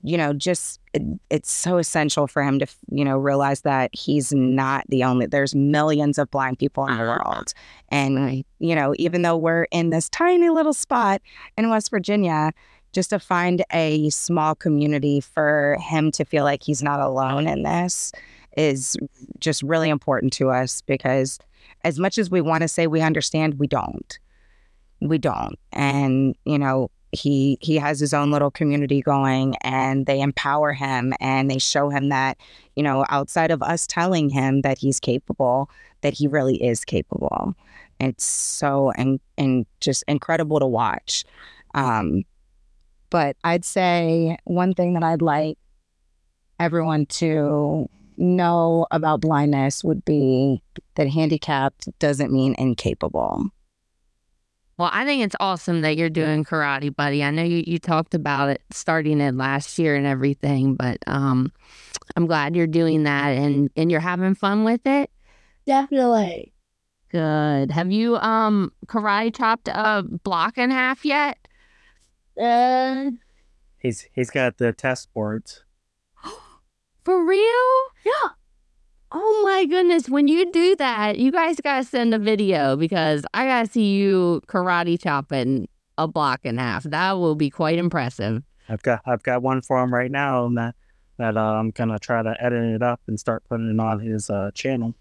you 0.02 0.16
know, 0.18 0.32
just 0.32 0.80
it, 0.94 1.02
it's 1.30 1.50
so 1.50 1.78
essential 1.78 2.26
for 2.26 2.42
him 2.42 2.58
to, 2.58 2.66
you 2.90 3.04
know, 3.04 3.16
realize 3.16 3.62
that 3.62 3.90
he's 3.94 4.32
not 4.32 4.84
the 4.88 5.04
only, 5.04 5.26
there's 5.26 5.54
millions 5.54 6.18
of 6.18 6.30
blind 6.30 6.58
people 6.58 6.86
in 6.86 6.96
the 6.96 7.02
uh-huh. 7.02 7.22
world. 7.24 7.54
And, 7.88 8.16
Right. 8.16 8.46
you 8.58 8.74
know, 8.74 8.94
even 8.98 9.22
though 9.22 9.36
we're 9.36 9.64
in 9.70 9.90
this 9.90 10.08
tiny 10.08 10.50
little 10.50 10.74
spot 10.74 11.22
in 11.56 11.70
West 11.70 11.90
Virginia, 11.90 12.52
just 12.92 13.10
to 13.10 13.18
find 13.18 13.64
a 13.72 14.10
small 14.10 14.54
community 14.54 15.20
for 15.20 15.78
him 15.80 16.10
to 16.12 16.24
feel 16.24 16.44
like 16.44 16.62
he's 16.62 16.82
not 16.82 17.00
alone 17.00 17.46
in 17.46 17.62
this 17.62 18.12
is 18.56 18.96
just 19.38 19.62
really 19.62 19.88
important 19.88 20.32
to 20.34 20.50
us 20.50 20.82
because 20.82 21.38
as 21.84 21.98
much 21.98 22.18
as 22.18 22.30
we 22.30 22.42
want 22.42 22.60
to 22.62 22.68
say 22.68 22.86
we 22.86 23.00
understand, 23.00 23.58
we 23.58 23.66
don't. 23.66 24.18
We 25.00 25.16
don't. 25.16 25.58
And, 25.72 26.36
you 26.44 26.58
know, 26.58 26.90
he 27.12 27.58
he 27.60 27.76
has 27.76 28.00
his 28.00 28.14
own 28.14 28.30
little 28.30 28.50
community 28.50 29.02
going 29.02 29.54
and 29.62 30.06
they 30.06 30.20
empower 30.20 30.72
him 30.72 31.12
and 31.20 31.50
they 31.50 31.58
show 31.58 31.90
him 31.90 32.08
that, 32.08 32.38
you 32.74 32.82
know, 32.82 33.04
outside 33.10 33.50
of 33.50 33.62
us 33.62 33.86
telling 33.86 34.30
him 34.30 34.62
that 34.62 34.78
he's 34.78 34.98
capable, 34.98 35.70
that 36.00 36.14
he 36.14 36.26
really 36.26 36.62
is 36.62 36.84
capable. 36.84 37.54
It's 38.00 38.24
so 38.24 38.92
and 38.96 39.20
and 39.36 39.66
just 39.80 40.04
incredible 40.08 40.58
to 40.58 40.66
watch. 40.66 41.24
Um 41.74 42.24
but 43.10 43.36
I'd 43.44 43.66
say 43.66 44.38
one 44.44 44.72
thing 44.72 44.94
that 44.94 45.02
I'd 45.02 45.20
like 45.20 45.58
everyone 46.58 47.04
to 47.06 47.90
know 48.16 48.86
about 48.90 49.20
blindness 49.20 49.84
would 49.84 50.02
be 50.04 50.62
that 50.94 51.08
handicapped 51.08 51.88
doesn't 51.98 52.32
mean 52.32 52.54
incapable. 52.56 53.50
Well, 54.78 54.90
I 54.92 55.04
think 55.04 55.22
it's 55.22 55.36
awesome 55.38 55.82
that 55.82 55.96
you're 55.96 56.10
doing 56.10 56.44
karate, 56.44 56.94
buddy. 56.94 57.22
I 57.22 57.30
know 57.30 57.42
you, 57.42 57.62
you 57.66 57.78
talked 57.78 58.14
about 58.14 58.48
it 58.48 58.62
starting 58.70 59.20
it 59.20 59.34
last 59.34 59.78
year 59.78 59.94
and 59.94 60.06
everything, 60.06 60.74
but 60.74 60.98
um, 61.06 61.52
I'm 62.16 62.26
glad 62.26 62.56
you're 62.56 62.66
doing 62.66 63.04
that 63.04 63.30
and, 63.30 63.70
and 63.76 63.90
you're 63.90 64.00
having 64.00 64.34
fun 64.34 64.64
with 64.64 64.86
it. 64.86 65.10
Definitely. 65.66 66.52
Good. 67.10 67.70
Have 67.70 67.92
you 67.92 68.16
um 68.16 68.72
karate 68.86 69.36
chopped 69.36 69.68
a 69.68 70.02
block 70.02 70.56
in 70.56 70.70
half 70.70 71.04
yet? 71.04 71.36
Uh, 72.40 73.10
He's 73.78 74.06
he's 74.14 74.30
got 74.30 74.56
the 74.56 74.72
test 74.72 75.12
boards. 75.12 75.62
For 77.04 77.24
real? 77.24 77.82
yeah. 78.06 78.30
Oh 79.14 79.42
my 79.44 79.66
goodness. 79.66 80.08
When 80.08 80.26
you 80.26 80.50
do 80.50 80.74
that, 80.76 81.18
you 81.18 81.30
guys 81.30 81.56
gotta 81.62 81.84
send 81.84 82.14
a 82.14 82.18
video 82.18 82.76
because 82.76 83.24
I 83.34 83.44
gotta 83.44 83.68
see 83.68 83.92
you 83.92 84.40
karate 84.46 85.00
chopping 85.00 85.68
a 85.98 86.08
block 86.08 86.40
in 86.44 86.56
half. 86.56 86.84
That 86.84 87.12
will 87.12 87.34
be 87.34 87.50
quite 87.50 87.78
impressive. 87.78 88.42
I've 88.70 88.82
got 88.82 89.02
I've 89.04 89.22
got 89.22 89.42
one 89.42 89.60
for 89.60 89.82
him 89.82 89.92
right 89.92 90.10
now 90.10 90.46
and 90.46 90.56
that 90.56 90.74
that 91.18 91.36
uh, 91.36 91.40
I'm 91.40 91.70
gonna 91.72 91.98
try 91.98 92.22
to 92.22 92.34
edit 92.42 92.74
it 92.74 92.82
up 92.82 93.00
and 93.06 93.20
start 93.20 93.44
putting 93.48 93.70
it 93.70 93.80
on 93.80 94.00
his 94.00 94.30
uh, 94.30 94.50
channel. 94.54 94.94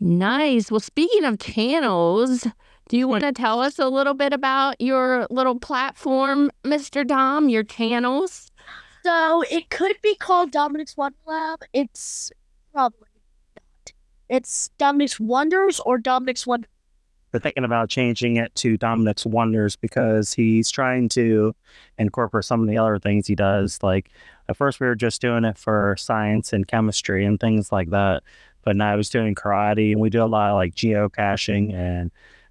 Nice. 0.00 0.70
Well, 0.70 0.80
speaking 0.80 1.24
of 1.24 1.38
channels, 1.38 2.46
do 2.88 2.96
you 2.96 3.08
want 3.08 3.24
to 3.24 3.32
tell 3.32 3.60
us 3.60 3.78
a 3.78 3.88
little 3.88 4.14
bit 4.14 4.32
about 4.32 4.80
your 4.80 5.26
little 5.30 5.58
platform, 5.58 6.50
Mr. 6.64 7.06
Dom, 7.06 7.48
your 7.48 7.62
channels? 7.62 8.50
So 9.04 9.42
it 9.50 9.70
could 9.70 9.96
be 10.02 10.14
called 10.14 10.50
Dominic's 10.50 10.96
Wonder 10.96 11.16
Lab. 11.26 11.60
It's 11.72 12.30
probably 12.76 13.08
not. 13.56 13.92
It's 14.28 14.68
Dominic's 14.76 15.18
Wonders 15.18 15.80
or 15.80 15.96
Dominic's 15.96 16.46
Wonder. 16.46 16.68
We're 17.32 17.40
thinking 17.40 17.64
about 17.64 17.88
changing 17.88 18.36
it 18.36 18.54
to 18.56 18.76
Dominic's 18.76 19.24
Wonders 19.24 19.76
because 19.76 20.34
he's 20.34 20.70
trying 20.70 21.08
to 21.10 21.54
incorporate 21.98 22.44
some 22.44 22.60
of 22.60 22.68
the 22.68 22.76
other 22.76 22.98
things 22.98 23.26
he 23.26 23.34
does. 23.34 23.82
Like 23.82 24.10
at 24.48 24.58
first 24.58 24.78
we 24.78 24.86
were 24.86 24.94
just 24.94 25.22
doing 25.22 25.44
it 25.46 25.56
for 25.56 25.96
science 25.98 26.52
and 26.52 26.68
chemistry 26.68 27.24
and 27.24 27.40
things 27.40 27.72
like 27.72 27.90
that. 27.90 28.22
But 28.62 28.76
now 28.76 28.96
he's 28.96 29.08
doing 29.08 29.34
karate 29.34 29.92
and 29.92 30.00
we 30.00 30.10
do 30.10 30.22
a 30.22 30.26
lot 30.26 30.50
of 30.50 30.56
like 30.56 30.74
geocaching 30.74 31.72
and 31.72 32.10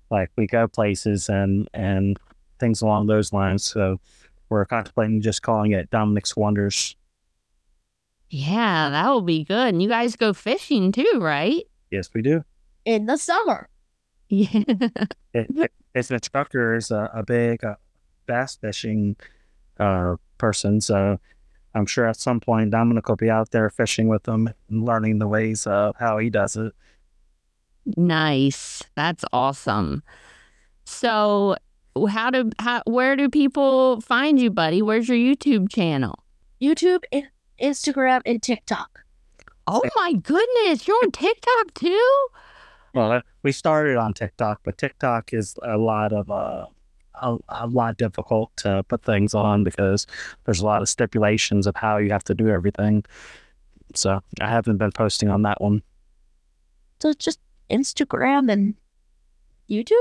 like 0.10 0.32
we 0.38 0.48
go 0.48 0.68
places 0.68 1.30
and 1.30 1.70
and 1.74 2.18
things 2.60 2.82
along 2.82 3.08
those 3.08 3.32
lines. 3.32 3.64
So 3.64 4.00
we're 4.50 4.66
contemplating 4.66 5.22
just 5.22 5.44
calling 5.44 5.72
it 5.72 5.92
Dominic's 5.92 6.36
Wonders. 6.36 6.96
Yeah, 8.30 8.90
that 8.90 9.08
will 9.10 9.22
be 9.22 9.44
good. 9.44 9.68
And 9.70 9.82
you 9.82 9.90
guys 9.90 10.16
go 10.16 10.34
fishing 10.34 10.92
too, 10.92 11.20
right? 11.20 11.64
Yes, 11.92 12.10
we 12.14 12.22
do. 12.22 12.44
in 12.86 13.06
the 13.06 13.18
summer. 13.18 13.70
Yeah. 14.30 14.48
it, 15.34 15.72
his 15.94 16.10
instructor 16.12 16.74
is 16.76 16.90
a, 16.92 17.10
a 17.14 17.24
big 17.24 17.64
uh, 17.64 17.76
bass 18.26 18.56
fishing 18.56 19.16
uh, 19.80 20.16
person, 20.40 20.82
so 20.82 21.20
I'm 21.76 21.86
sure 21.86 22.08
at 22.08 22.18
some 22.18 22.40
point 22.40 22.72
Dominic 22.72 23.08
will 23.08 23.16
be 23.18 23.30
out 23.30 23.52
there 23.52 23.70
fishing 23.70 24.08
with 24.08 24.28
him 24.28 24.50
and 24.70 24.84
learning 24.84 25.20
the 25.20 25.28
ways 25.28 25.68
of 25.68 25.96
how 26.00 26.18
he 26.18 26.30
does 26.32 26.56
it. 26.56 26.74
Nice. 27.98 28.84
That's 28.96 29.24
awesome. 29.32 30.02
So, 30.86 31.56
how 32.10 32.30
do 32.32 32.50
how 32.60 32.82
where 32.86 33.16
do 33.16 33.30
people 33.30 34.02
find 34.02 34.40
you, 34.40 34.50
buddy? 34.50 34.82
Where's 34.82 35.08
your 35.08 35.18
YouTube 35.18 35.70
channel? 35.72 36.24
YouTube, 36.62 37.04
I- 37.14 37.28
Instagram, 37.62 38.22
and 38.26 38.42
TikTok. 38.42 39.02
Oh 39.68 39.82
my 39.96 40.14
goodness, 40.14 40.88
you're 40.88 40.98
on 41.04 41.12
TikTok 41.12 41.74
too? 41.74 42.28
Well, 42.94 43.12
uh, 43.12 43.22
we 43.44 43.52
started 43.52 43.98
on 43.98 44.14
TikTok, 44.14 44.62
but 44.64 44.78
TikTok 44.78 45.34
is 45.34 45.56
a 45.64 45.78
lot 45.78 46.14
of 46.14 46.30
uh, 46.30 46.66
a, 47.22 47.38
a 47.50 47.68
lot 47.68 47.98
difficult 47.98 48.56
to 48.58 48.84
put 48.88 49.04
things 49.04 49.34
on 49.34 49.64
because 49.64 50.06
there's 50.46 50.60
a 50.60 50.66
lot 50.66 50.82
of 50.82 50.90
stipulations 50.90 51.68
of 51.68 51.76
how 51.76 51.98
you 51.98 52.12
have 52.12 52.24
to 52.26 52.34
do 52.34 52.50
everything. 52.50 53.04
So 53.94 54.22
I 54.42 54.50
haven't 54.50 54.78
been 54.78 54.92
posting 54.92 55.30
on 55.30 55.42
that 55.44 55.62
one. 55.62 55.82
So 57.02 57.10
it's 57.10 57.24
just 57.24 57.40
Instagram 57.70 58.52
and 58.52 58.76
YouTube. 59.70 59.94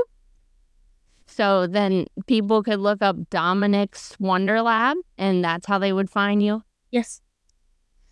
So 1.27 1.67
then 1.67 2.05
people 2.27 2.63
could 2.63 2.79
look 2.79 3.01
up 3.01 3.17
Dominic's 3.29 4.15
Wonder 4.19 4.61
Lab 4.61 4.97
and 5.17 5.43
that's 5.43 5.65
how 5.65 5.79
they 5.79 5.91
would 5.91 6.09
find 6.09 6.41
you. 6.41 6.63
Yes. 6.91 7.21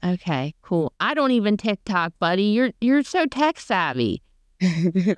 Okay, 0.03 0.53
cool. 0.61 0.91
I 0.99 1.13
don't 1.13 1.31
even 1.31 1.55
TikTok, 1.57 2.13
buddy. 2.19 2.43
You're 2.43 2.71
you're 2.81 3.03
so 3.03 3.25
tech 3.25 3.59
savvy. 3.59 4.21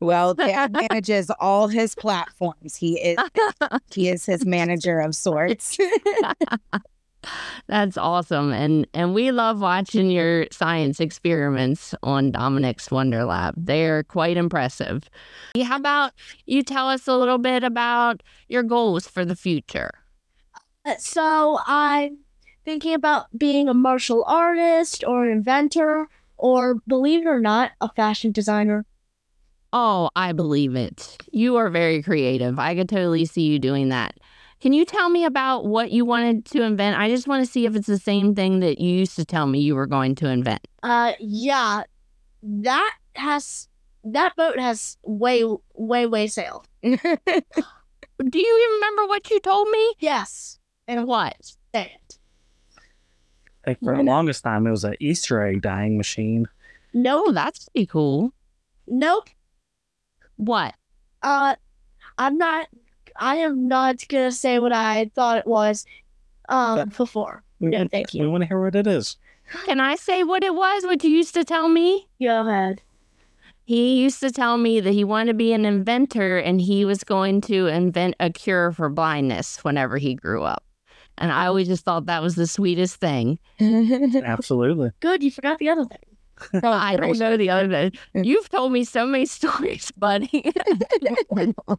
well, 0.00 0.34
Dad 0.34 0.72
manages 0.72 1.30
all 1.40 1.68
his 1.68 1.94
platforms. 1.94 2.76
He 2.76 3.00
is 3.00 3.18
he 3.92 4.08
is 4.08 4.26
his 4.26 4.44
manager 4.44 5.00
of 5.00 5.14
sorts. 5.14 5.78
That's 7.68 7.96
awesome. 7.96 8.52
And 8.52 8.86
and 8.92 9.14
we 9.14 9.30
love 9.30 9.60
watching 9.62 10.10
your 10.10 10.46
science 10.52 11.00
experiments 11.00 11.94
on 12.02 12.30
Dominic's 12.30 12.90
Wonder 12.90 13.24
Lab. 13.24 13.54
They're 13.56 14.02
quite 14.02 14.36
impressive. 14.36 15.08
How 15.62 15.76
about 15.76 16.12
you 16.44 16.62
tell 16.62 16.90
us 16.90 17.08
a 17.08 17.16
little 17.16 17.38
bit 17.38 17.64
about 17.64 18.22
your 18.48 18.62
goals 18.62 19.08
for 19.08 19.24
the 19.24 19.36
future? 19.36 19.90
Uh, 20.84 20.96
So 20.98 21.58
I'm 21.66 22.18
thinking 22.64 22.94
about 22.94 23.26
being 23.36 23.68
a 23.68 23.74
martial 23.74 24.24
artist 24.24 25.04
or 25.06 25.24
an 25.24 25.30
inventor 25.32 26.08
or, 26.36 26.76
believe 26.86 27.20
it 27.20 27.28
or 27.28 27.40
not, 27.40 27.72
a 27.80 27.88
fashion 27.94 28.32
designer. 28.32 28.84
Oh, 29.72 30.08
I 30.14 30.32
believe 30.32 30.76
it. 30.76 31.16
You 31.32 31.56
are 31.56 31.68
very 31.68 32.02
creative. 32.02 32.58
I 32.58 32.74
could 32.74 32.88
totally 32.88 33.24
see 33.24 33.42
you 33.42 33.58
doing 33.58 33.88
that. 33.88 34.14
Can 34.60 34.72
you 34.72 34.84
tell 34.84 35.08
me 35.10 35.24
about 35.24 35.66
what 35.66 35.90
you 35.90 36.04
wanted 36.04 36.44
to 36.46 36.62
invent? 36.62 36.96
I 36.98 37.08
just 37.08 37.26
want 37.26 37.44
to 37.44 37.50
see 37.50 37.66
if 37.66 37.74
it's 37.74 37.86
the 37.88 37.98
same 37.98 38.34
thing 38.34 38.60
that 38.60 38.80
you 38.80 38.88
used 38.96 39.16
to 39.16 39.24
tell 39.24 39.46
me 39.46 39.60
you 39.60 39.74
were 39.74 39.86
going 39.86 40.14
to 40.16 40.28
invent. 40.28 40.66
Uh, 40.82 41.12
yeah, 41.18 41.82
that 42.42 42.94
has 43.14 43.68
that 44.04 44.36
boat 44.36 44.58
has 44.58 44.96
way, 45.02 45.44
way, 45.74 46.06
way 46.06 46.26
sailed. 46.28 46.68
Do 46.82 46.90
you 46.92 46.98
even 48.20 48.74
remember 48.74 49.06
what 49.06 49.28
you 49.30 49.40
told 49.40 49.68
me? 49.70 49.94
Yes, 49.98 50.58
and 50.86 51.06
What? 51.06 51.36
say 51.74 51.92
it. 51.94 52.18
I 53.66 53.74
think 53.74 53.78
for 53.82 53.96
the 53.96 54.02
longest 54.02 54.44
time 54.44 54.66
it 54.66 54.70
was 54.70 54.84
an 54.84 54.94
Easter 55.00 55.42
egg 55.42 55.62
dyeing 55.62 55.96
machine. 55.96 56.46
Nope, 56.92 57.24
Oh, 57.28 57.32
that's 57.32 57.68
pretty 57.70 57.86
cool. 57.86 58.32
nope. 58.86 59.28
What? 60.36 60.74
Uh, 61.22 61.54
I'm 62.18 62.36
not. 62.38 62.68
I 63.16 63.36
am 63.36 63.68
not 63.68 64.06
gonna 64.08 64.32
say 64.32 64.58
what 64.58 64.72
I 64.72 65.10
thought 65.14 65.38
it 65.38 65.46
was. 65.46 65.86
Um, 66.48 66.88
before. 66.90 67.42
We, 67.60 67.72
Yeah, 67.72 67.84
thank 67.90 68.12
we 68.12 68.20
you. 68.20 68.30
want 68.30 68.42
to 68.42 68.48
hear 68.48 68.60
what 68.60 68.74
it 68.74 68.86
is. 68.86 69.16
Can 69.64 69.80
I 69.80 69.94
say 69.96 70.22
what 70.24 70.44
it 70.44 70.54
was? 70.54 70.84
What 70.84 71.02
you 71.04 71.10
used 71.10 71.32
to 71.34 71.44
tell 71.44 71.68
me? 71.68 72.06
Go 72.20 72.46
ahead. 72.46 72.82
He 73.64 74.02
used 74.02 74.20
to 74.20 74.30
tell 74.30 74.58
me 74.58 74.80
that 74.80 74.92
he 74.92 75.04
wanted 75.04 75.28
to 75.32 75.34
be 75.34 75.54
an 75.54 75.64
inventor 75.64 76.36
and 76.36 76.60
he 76.60 76.84
was 76.84 77.02
going 77.02 77.40
to 77.42 77.66
invent 77.68 78.14
a 78.20 78.28
cure 78.28 78.72
for 78.72 78.90
blindness 78.90 79.64
whenever 79.64 79.96
he 79.96 80.14
grew 80.14 80.42
up. 80.42 80.62
And 81.18 81.30
I 81.30 81.46
always 81.46 81.68
just 81.68 81.84
thought 81.84 82.06
that 82.06 82.22
was 82.22 82.34
the 82.34 82.46
sweetest 82.46 82.96
thing. 82.96 83.38
Absolutely. 83.60 84.90
Good, 85.00 85.22
you 85.22 85.30
forgot 85.30 85.58
the 85.58 85.68
other 85.68 85.84
thing. 85.84 86.62
I 86.64 86.96
don't 86.96 87.18
know 87.18 87.36
the 87.36 87.50
other 87.50 87.68
thing. 87.68 87.92
You've 88.24 88.48
told 88.48 88.72
me 88.72 88.84
so 88.84 89.06
many 89.06 89.26
stories, 89.26 89.92
buddy. 89.92 90.52
well, 91.66 91.76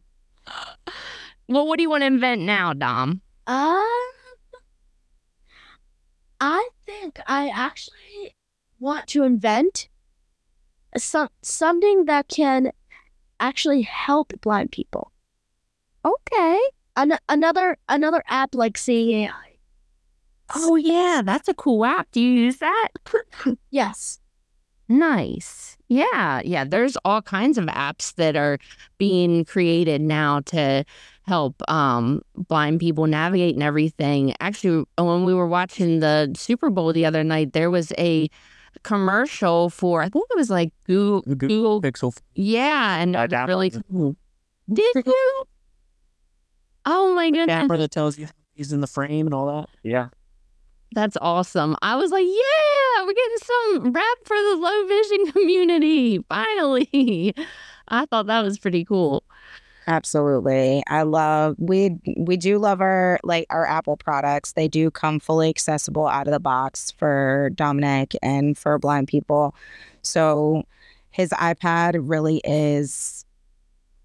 what 1.48 1.76
do 1.76 1.82
you 1.82 1.90
want 1.90 2.02
to 2.02 2.06
invent 2.06 2.42
now, 2.42 2.72
Dom? 2.72 3.20
Uh, 3.46 3.82
think 6.86 7.20
I 7.26 7.48
actually 7.48 8.34
want 8.78 9.06
to 9.08 9.24
invent 9.24 9.88
some 10.96 11.28
something 11.42 12.06
that 12.06 12.28
can 12.28 12.72
actually 13.38 13.82
help 13.82 14.32
blind 14.40 14.72
people. 14.72 15.12
Okay. 16.04 16.58
An- 16.96 17.18
another 17.28 17.76
another 17.88 18.22
app 18.28 18.54
like 18.54 18.78
Seeing 18.78 19.24
AI. 19.24 19.32
Oh 20.54 20.76
yeah, 20.76 21.22
that's 21.24 21.48
a 21.48 21.54
cool 21.54 21.84
app. 21.84 22.08
Do 22.12 22.20
you 22.20 22.30
use 22.32 22.58
that? 22.58 22.88
Yes. 23.70 24.20
Nice. 24.88 25.76
Yeah, 25.88 26.40
yeah. 26.44 26.64
There's 26.64 26.96
all 27.04 27.20
kinds 27.20 27.58
of 27.58 27.64
apps 27.66 28.14
that 28.14 28.36
are 28.36 28.58
being 28.98 29.44
created 29.44 30.00
now 30.00 30.40
to 30.46 30.84
help 31.22 31.60
um 31.68 32.22
blind 32.36 32.78
people 32.80 33.06
navigate 33.06 33.54
and 33.54 33.62
everything. 33.64 34.34
Actually, 34.40 34.84
when 34.96 35.24
we 35.24 35.34
were 35.34 35.48
watching 35.48 35.98
the 36.00 36.32
Super 36.36 36.70
Bowl 36.70 36.92
the 36.92 37.04
other 37.04 37.24
night, 37.24 37.52
there 37.52 37.70
was 37.70 37.92
a 37.98 38.28
commercial 38.84 39.70
for 39.70 40.02
I 40.02 40.08
think 40.08 40.26
it 40.30 40.36
was 40.36 40.50
like 40.50 40.72
Google, 40.84 41.22
Goo- 41.22 41.48
Google 41.48 41.82
Pixel. 41.82 42.16
yeah, 42.36 42.98
and 42.98 43.16
I 43.16 43.24
it 43.24 43.32
was 43.32 43.48
really 43.48 43.70
cool. 43.90 44.16
Did 44.72 44.94
you? 45.04 45.44
Oh 46.86 47.14
my 47.14 47.30
goodness. 47.30 47.54
camera 47.54 47.78
that 47.78 47.90
tells 47.90 48.18
you 48.18 48.28
he's 48.54 48.72
in 48.72 48.80
the 48.80 48.86
frame 48.86 49.26
and 49.26 49.34
all 49.34 49.46
that. 49.46 49.68
Yeah. 49.82 50.08
That's 50.92 51.16
awesome. 51.20 51.76
I 51.82 51.96
was 51.96 52.12
like, 52.12 52.24
yeah, 52.24 53.04
we're 53.04 53.12
getting 53.12 53.38
some 53.42 53.92
rap 53.92 54.18
for 54.24 54.36
the 54.36 54.56
low 54.56 54.86
vision 54.86 55.32
community. 55.32 56.24
Finally. 56.28 57.34
I 57.88 58.06
thought 58.06 58.26
that 58.26 58.42
was 58.42 58.58
pretty 58.58 58.84
cool. 58.84 59.24
Absolutely. 59.88 60.82
I 60.88 61.02
love 61.02 61.54
we 61.58 61.96
we 62.16 62.36
do 62.36 62.58
love 62.58 62.80
our 62.80 63.20
like 63.22 63.46
our 63.50 63.64
Apple 63.66 63.96
products. 63.96 64.52
They 64.52 64.66
do 64.66 64.90
come 64.90 65.20
fully 65.20 65.48
accessible 65.48 66.08
out 66.08 66.26
of 66.26 66.32
the 66.32 66.40
box 66.40 66.90
for 66.90 67.50
Dominic 67.54 68.16
and 68.20 68.58
for 68.58 68.78
blind 68.78 69.06
people. 69.06 69.54
So 70.02 70.64
his 71.10 71.30
iPad 71.30 71.98
really 72.00 72.40
is 72.44 73.24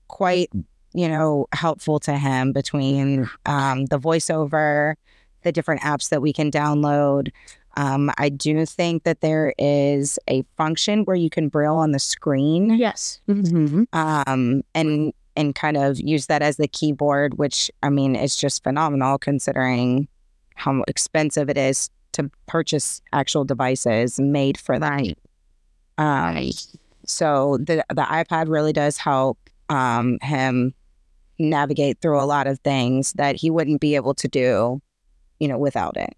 quite, 0.07 0.49
you 0.93 1.07
know, 1.07 1.47
helpful 1.53 1.99
to 2.01 2.17
him 2.17 2.51
between 2.53 3.29
um, 3.45 3.85
the 3.85 3.99
voiceover, 3.99 4.95
the 5.43 5.51
different 5.51 5.81
apps 5.81 6.09
that 6.09 6.21
we 6.21 6.33
can 6.33 6.51
download. 6.51 7.29
Um, 7.77 8.11
I 8.17 8.27
do 8.29 8.65
think 8.65 9.03
that 9.03 9.21
there 9.21 9.53
is 9.57 10.19
a 10.29 10.43
function 10.57 11.05
where 11.05 11.15
you 11.15 11.29
can 11.29 11.47
braille 11.47 11.77
on 11.77 11.91
the 11.93 11.99
screen 11.99 12.71
Yes. 12.77 13.21
Mm-hmm. 13.29 13.83
um, 13.93 14.61
and 14.75 15.13
and 15.37 15.55
kind 15.55 15.77
of 15.77 15.97
use 15.97 16.25
that 16.27 16.41
as 16.41 16.57
the 16.57 16.67
keyboard, 16.67 17.37
which 17.37 17.71
I 17.81 17.89
mean, 17.89 18.17
it's 18.17 18.35
just 18.35 18.63
phenomenal 18.63 19.17
considering 19.17 20.09
how 20.55 20.83
expensive 20.89 21.49
it 21.49 21.57
is 21.57 21.89
to 22.11 22.29
purchase 22.47 23.01
actual 23.13 23.45
devices 23.45 24.19
made 24.19 24.57
for 24.59 24.77
that. 24.77 24.91
Right. 24.91 25.17
Um, 25.97 26.35
Right. 26.35 26.65
so 27.05 27.57
the 27.61 27.85
the 27.87 28.01
iPad 28.03 28.49
really 28.49 28.73
does 28.73 28.97
help 28.97 29.37
um, 29.69 30.17
him 30.21 30.73
navigate 31.49 31.99
through 32.01 32.21
a 32.21 32.25
lot 32.25 32.47
of 32.47 32.59
things 32.59 33.13
that 33.13 33.35
he 33.35 33.49
wouldn't 33.49 33.81
be 33.81 33.95
able 33.95 34.13
to 34.15 34.27
do, 34.27 34.81
you 35.39 35.47
know, 35.47 35.57
without 35.57 35.97
it. 35.97 36.13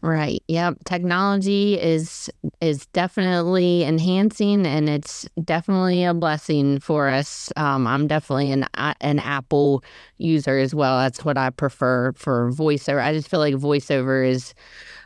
Right. 0.00 0.42
Yep. 0.48 0.84
Technology 0.84 1.80
is 1.80 2.28
is 2.60 2.84
definitely 2.88 3.84
enhancing, 3.84 4.66
and 4.66 4.86
it's 4.86 5.26
definitely 5.42 6.04
a 6.04 6.12
blessing 6.12 6.78
for 6.78 7.08
us. 7.08 7.50
Um, 7.56 7.86
I'm 7.86 8.06
definitely 8.06 8.52
an 8.52 8.66
an 9.00 9.18
Apple 9.18 9.82
user 10.18 10.58
as 10.58 10.74
well. 10.74 10.98
That's 10.98 11.24
what 11.24 11.38
I 11.38 11.48
prefer 11.48 12.12
for 12.12 12.50
voiceover. 12.52 13.02
I 13.02 13.14
just 13.14 13.28
feel 13.30 13.40
like 13.40 13.54
voiceover 13.54 14.28
is 14.28 14.52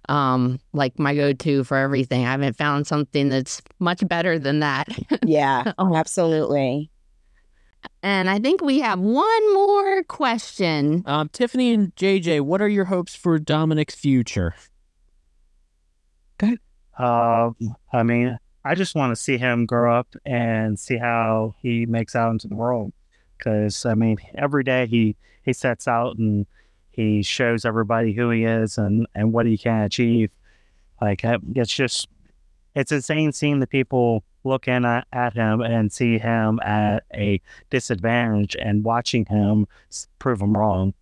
um, 0.09 0.59
like 0.73 0.99
my 0.99 1.15
go 1.15 1.33
to 1.33 1.63
for 1.63 1.77
everything. 1.77 2.27
I 2.27 2.33
haven't 2.33 2.57
found 2.57 2.89
something 2.89 3.29
that's 3.29 3.63
much 3.79 4.03
better 4.09 4.37
than 4.37 4.59
that. 4.61 4.89
Yeah, 5.25 5.73
Oh. 5.79 5.95
absolutely. 5.95 6.91
And 8.03 8.29
I 8.31 8.39
think 8.39 8.61
we 8.61 8.81
have 8.81 8.99
one 8.99 9.55
more 9.55 10.03
question. 10.05 11.03
Um, 11.07 11.29
Tiffany 11.29 11.73
and 11.73 11.95
JJ, 11.97 12.41
what 12.43 12.61
are 12.61 12.69
your 12.69 12.87
hopes 12.87 13.15
for 13.15 13.39
Dominic's 13.39 13.95
future? 13.95 14.55
Uh, 16.99 17.51
I 17.93 18.03
mean, 18.03 18.39
I 18.65 18.75
just 18.75 18.95
want 18.97 19.13
to 19.13 19.17
see 19.17 19.39
him 19.39 19.67
grow 19.67 19.97
up 19.97 20.09
and 20.27 20.79
see 20.79 20.97
how 20.97 21.55
he 21.63 21.87
makes 21.87 22.17
out 22.17 22.33
into 22.33 22.49
the 22.49 22.57
world. 22.57 22.93
Because 23.37 23.87
I 23.87 23.95
mean, 23.95 24.17
every 24.35 24.65
day 24.65 24.87
he 24.87 25.15
he 25.45 25.53
sets 25.53 25.87
out 25.87 26.19
and 26.19 26.45
he 26.91 27.23
shows 27.23 27.65
everybody 27.65 28.13
who 28.13 28.31
he 28.31 28.45
is 28.45 28.79
and 28.79 29.07
and 29.15 29.33
what 29.33 29.47
he 29.47 29.57
can 29.57 29.83
achieve. 29.83 30.31
Like 31.01 31.25
I- 31.25 31.39
it's 31.55 31.73
just 31.73 32.09
it's 32.75 32.91
insane 32.91 33.31
seeing 33.33 33.61
the 33.61 33.67
people 33.69 34.25
looking 34.45 34.85
at, 34.85 35.33
him 35.35 35.61
and 35.61 35.93
see 35.93 36.19
him 36.19 36.61
at 36.61 37.05
a 37.15 37.41
disadvantage 37.71 38.57
and 38.59 38.85
watching 38.85 39.27
him 39.27 39.67
prove 40.19 40.41
him 40.41 40.57
wrong. 40.57 40.95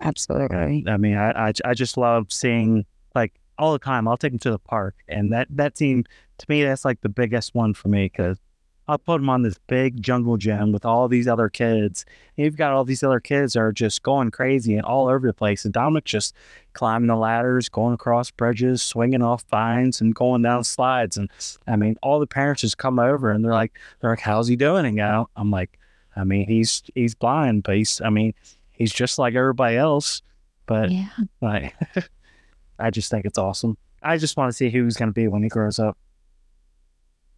Absolutely. 0.00 0.84
I 0.88 0.96
mean, 0.96 1.16
I, 1.16 1.48
I 1.48 1.52
I 1.64 1.74
just 1.74 1.96
love 1.96 2.32
seeing 2.32 2.84
like 3.14 3.34
all 3.58 3.72
the 3.72 3.78
time. 3.78 4.08
I'll 4.08 4.16
take 4.16 4.32
him 4.32 4.38
to 4.40 4.50
the 4.50 4.58
park, 4.58 4.96
and 5.08 5.32
that 5.32 5.46
that 5.50 5.74
team 5.76 6.04
to 6.38 6.46
me 6.48 6.64
that's 6.64 6.84
like 6.84 7.00
the 7.02 7.08
biggest 7.08 7.54
one 7.54 7.72
for 7.74 7.88
me 7.88 8.06
because 8.06 8.38
I'll 8.88 8.98
put 8.98 9.20
him 9.20 9.30
on 9.30 9.42
this 9.42 9.58
big 9.68 10.02
jungle 10.02 10.36
gym 10.36 10.72
with 10.72 10.84
all 10.84 11.06
these 11.08 11.28
other 11.28 11.48
kids. 11.48 12.04
And 12.36 12.44
you've 12.44 12.56
got 12.56 12.72
all 12.72 12.84
these 12.84 13.02
other 13.02 13.20
kids 13.20 13.52
that 13.52 13.60
are 13.60 13.72
just 13.72 14.02
going 14.02 14.30
crazy 14.32 14.74
and 14.74 14.84
all 14.84 15.08
over 15.08 15.26
the 15.26 15.32
place, 15.32 15.64
and 15.64 15.72
Dominic's 15.72 16.10
just 16.10 16.34
climbing 16.72 17.06
the 17.06 17.16
ladders, 17.16 17.68
going 17.68 17.94
across 17.94 18.30
bridges, 18.30 18.82
swinging 18.82 19.22
off 19.22 19.44
vines, 19.50 20.00
and 20.00 20.14
going 20.14 20.42
down 20.42 20.64
slides. 20.64 21.16
And 21.16 21.30
I 21.66 21.76
mean, 21.76 21.96
all 22.02 22.18
the 22.18 22.26
parents 22.26 22.62
just 22.62 22.76
come 22.78 22.98
over 22.98 23.30
and 23.30 23.44
they're 23.44 23.52
like, 23.52 23.78
they're 24.00 24.10
like, 24.10 24.20
"How's 24.20 24.48
he 24.48 24.56
doing?" 24.56 24.84
And 24.84 25.00
I- 25.00 25.24
I'm 25.36 25.50
like, 25.50 25.78
I 26.16 26.24
mean, 26.24 26.46
he's 26.48 26.82
he's 26.94 27.14
blind, 27.14 27.62
but 27.62 27.76
he's 27.76 28.00
I 28.04 28.10
mean, 28.10 28.34
he's 28.72 28.92
just 28.92 29.18
like 29.18 29.34
everybody 29.34 29.76
else. 29.76 30.22
But 30.66 30.90
Yeah. 30.90 31.08
like, 31.40 31.74
I 32.78 32.90
just 32.90 33.10
think 33.10 33.26
it's 33.26 33.38
awesome. 33.38 33.76
I 34.02 34.16
just 34.18 34.36
want 34.36 34.50
to 34.50 34.56
see 34.56 34.70
who 34.70 34.84
he's 34.84 34.96
going 34.96 35.08
to 35.08 35.14
be 35.14 35.28
when 35.28 35.42
he 35.44 35.48
grows 35.48 35.78
up. 35.78 35.96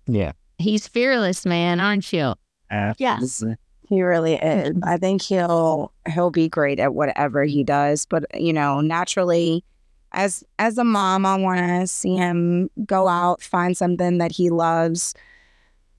Yeah. 0.06 0.32
He's 0.58 0.86
fearless, 0.86 1.44
man, 1.44 1.80
aren't 1.80 2.12
you? 2.12 2.34
Absolutely. 2.70 3.56
He 3.88 4.02
really 4.02 4.34
is. 4.34 4.70
Mm-hmm. 4.70 4.88
I 4.88 4.96
think 4.96 5.22
he'll 5.22 5.92
he'll 6.12 6.30
be 6.30 6.48
great 6.48 6.80
at 6.80 6.94
whatever 6.94 7.44
he 7.44 7.62
does. 7.62 8.06
But 8.06 8.24
you 8.40 8.52
know, 8.52 8.80
naturally, 8.80 9.64
as 10.12 10.42
as 10.58 10.78
a 10.78 10.84
mom, 10.84 11.26
I 11.26 11.36
want 11.36 11.58
to 11.58 11.86
see 11.86 12.16
him 12.16 12.70
go 12.86 13.08
out, 13.08 13.42
find 13.42 13.76
something 13.76 14.18
that 14.18 14.32
he 14.32 14.50
loves 14.50 15.14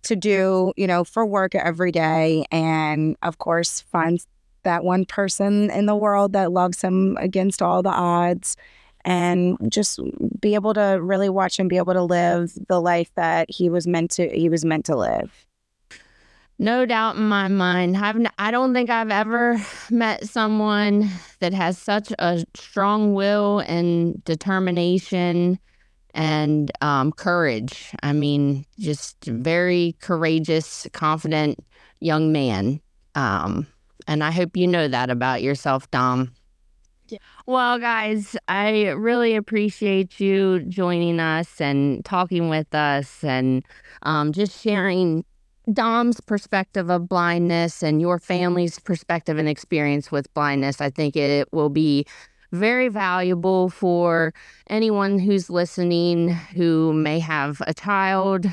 to 0.03 0.15
do. 0.15 0.73
You 0.75 0.87
know, 0.87 1.03
for 1.03 1.25
work 1.25 1.53
every 1.53 1.91
day, 1.91 2.45
and 2.51 3.15
of 3.21 3.37
course, 3.37 3.81
find 3.81 4.19
that 4.63 4.83
one 4.83 5.05
person 5.05 5.69
in 5.69 5.85
the 5.85 5.95
world 5.95 6.33
that 6.33 6.51
loves 6.51 6.81
him 6.81 7.17
against 7.17 7.61
all 7.61 7.83
the 7.83 7.89
odds. 7.89 8.57
And 9.05 9.57
just 9.69 9.99
be 10.39 10.55
able 10.55 10.73
to 10.73 10.99
really 10.99 11.29
watch 11.29 11.59
him 11.59 11.67
be 11.67 11.77
able 11.77 11.93
to 11.93 12.01
live 12.01 12.53
the 12.67 12.81
life 12.81 13.11
that 13.15 13.49
he 13.51 13.69
was 13.69 13.85
meant 13.85 14.11
to 14.11 14.27
he 14.27 14.49
was 14.49 14.65
meant 14.65 14.85
to 14.85 14.95
live. 14.95 15.45
No 16.57 16.85
doubt 16.85 17.17
in 17.17 17.27
my 17.27 17.47
mind. 17.47 17.97
I've 17.97 18.17
I 18.39 18.49
don't 18.49 18.73
think 18.73 18.89
I've 18.89 19.11
ever 19.11 19.57
met 19.91 20.27
someone 20.27 21.09
that 21.39 21.53
has 21.53 21.77
such 21.77 22.11
a 22.17 22.45
strong 22.55 23.13
will 23.13 23.59
and 23.59 24.23
determination 24.23 25.59
and 26.13 26.71
um, 26.81 27.11
courage. 27.11 27.91
I 28.01 28.13
mean, 28.13 28.65
just 28.79 29.23
very 29.25 29.95
courageous, 29.99 30.87
confident 30.93 31.59
young 31.99 32.31
man. 32.31 32.79
Um, 33.15 33.67
and 34.07 34.23
I 34.23 34.31
hope 34.31 34.55
you 34.55 34.65
know 34.65 34.87
that 34.87 35.09
about 35.09 35.41
yourself, 35.41 35.91
Dom. 35.91 36.31
Well, 37.45 37.79
guys, 37.79 38.35
I 38.47 38.87
really 38.89 39.35
appreciate 39.35 40.19
you 40.19 40.59
joining 40.61 41.19
us 41.19 41.61
and 41.61 42.03
talking 42.03 42.49
with 42.49 42.73
us 42.73 43.23
and 43.23 43.63
um, 44.03 44.31
just 44.31 44.59
sharing 44.61 45.23
Dom's 45.71 46.19
perspective 46.19 46.89
of 46.89 47.07
blindness 47.07 47.83
and 47.83 48.01
your 48.01 48.19
family's 48.19 48.79
perspective 48.79 49.37
and 49.37 49.47
experience 49.47 50.11
with 50.11 50.31
blindness. 50.33 50.81
I 50.81 50.89
think 50.89 51.15
it 51.15 51.51
will 51.51 51.69
be 51.69 52.05
very 52.51 52.87
valuable 52.87 53.69
for 53.69 54.33
anyone 54.69 55.19
who's 55.19 55.49
listening 55.49 56.29
who 56.29 56.93
may 56.93 57.19
have 57.19 57.61
a 57.67 57.73
child 57.73 58.45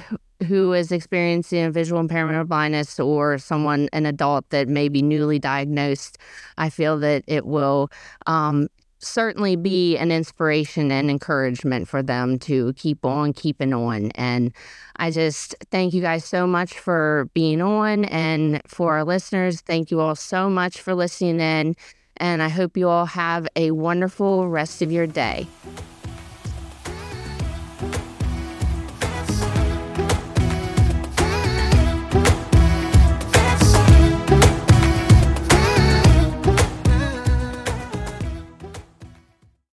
who 0.43 0.73
is 0.73 0.93
experiencing 0.93 1.65
a 1.65 1.71
visual 1.71 2.01
impairment 2.01 2.37
or 2.37 2.45
blindness 2.45 2.99
or 2.99 3.39
someone, 3.39 3.89
an 3.93 4.07
adult 4.07 4.49
that 4.51 4.69
may 4.69 4.89
be 4.89 5.03
newly 5.03 5.39
diagnosed. 5.39 6.19
I 6.59 6.71
feel 6.71 6.99
that 7.01 7.25
it 7.27 7.47
will 7.47 7.91
um, 8.27 8.69
certainly 8.99 9.57
be 9.57 9.97
an 9.97 10.11
inspiration 10.11 10.91
and 10.91 11.11
encouragement 11.11 11.89
for 11.89 12.03
them 12.03 12.39
to 12.39 12.73
keep 12.75 13.05
on 13.05 13.33
keeping 13.33 13.75
on. 13.75 14.11
And 14.15 14.53
I 14.97 15.11
just 15.11 15.55
thank 15.71 15.93
you 15.93 16.01
guys 16.01 16.25
so 16.25 16.47
much 16.47 16.79
for 16.79 17.29
being 17.35 17.61
on. 17.61 18.05
And 18.07 18.63
for 18.67 18.95
our 18.95 19.05
listeners, 19.05 19.61
thank 19.61 19.91
you 19.91 20.01
all 20.01 20.15
so 20.15 20.49
much 20.49 20.81
for 20.81 20.95
listening 20.95 21.41
in. 21.41 21.75
And 22.19 22.43
I 22.43 22.49
hope 22.49 22.77
you 22.77 22.89
all 22.89 23.07
have 23.07 23.49
a 23.57 23.73
wonderful 23.73 24.49
rest 24.49 24.83
of 24.83 24.93
your 24.93 25.07
day. 25.07 25.47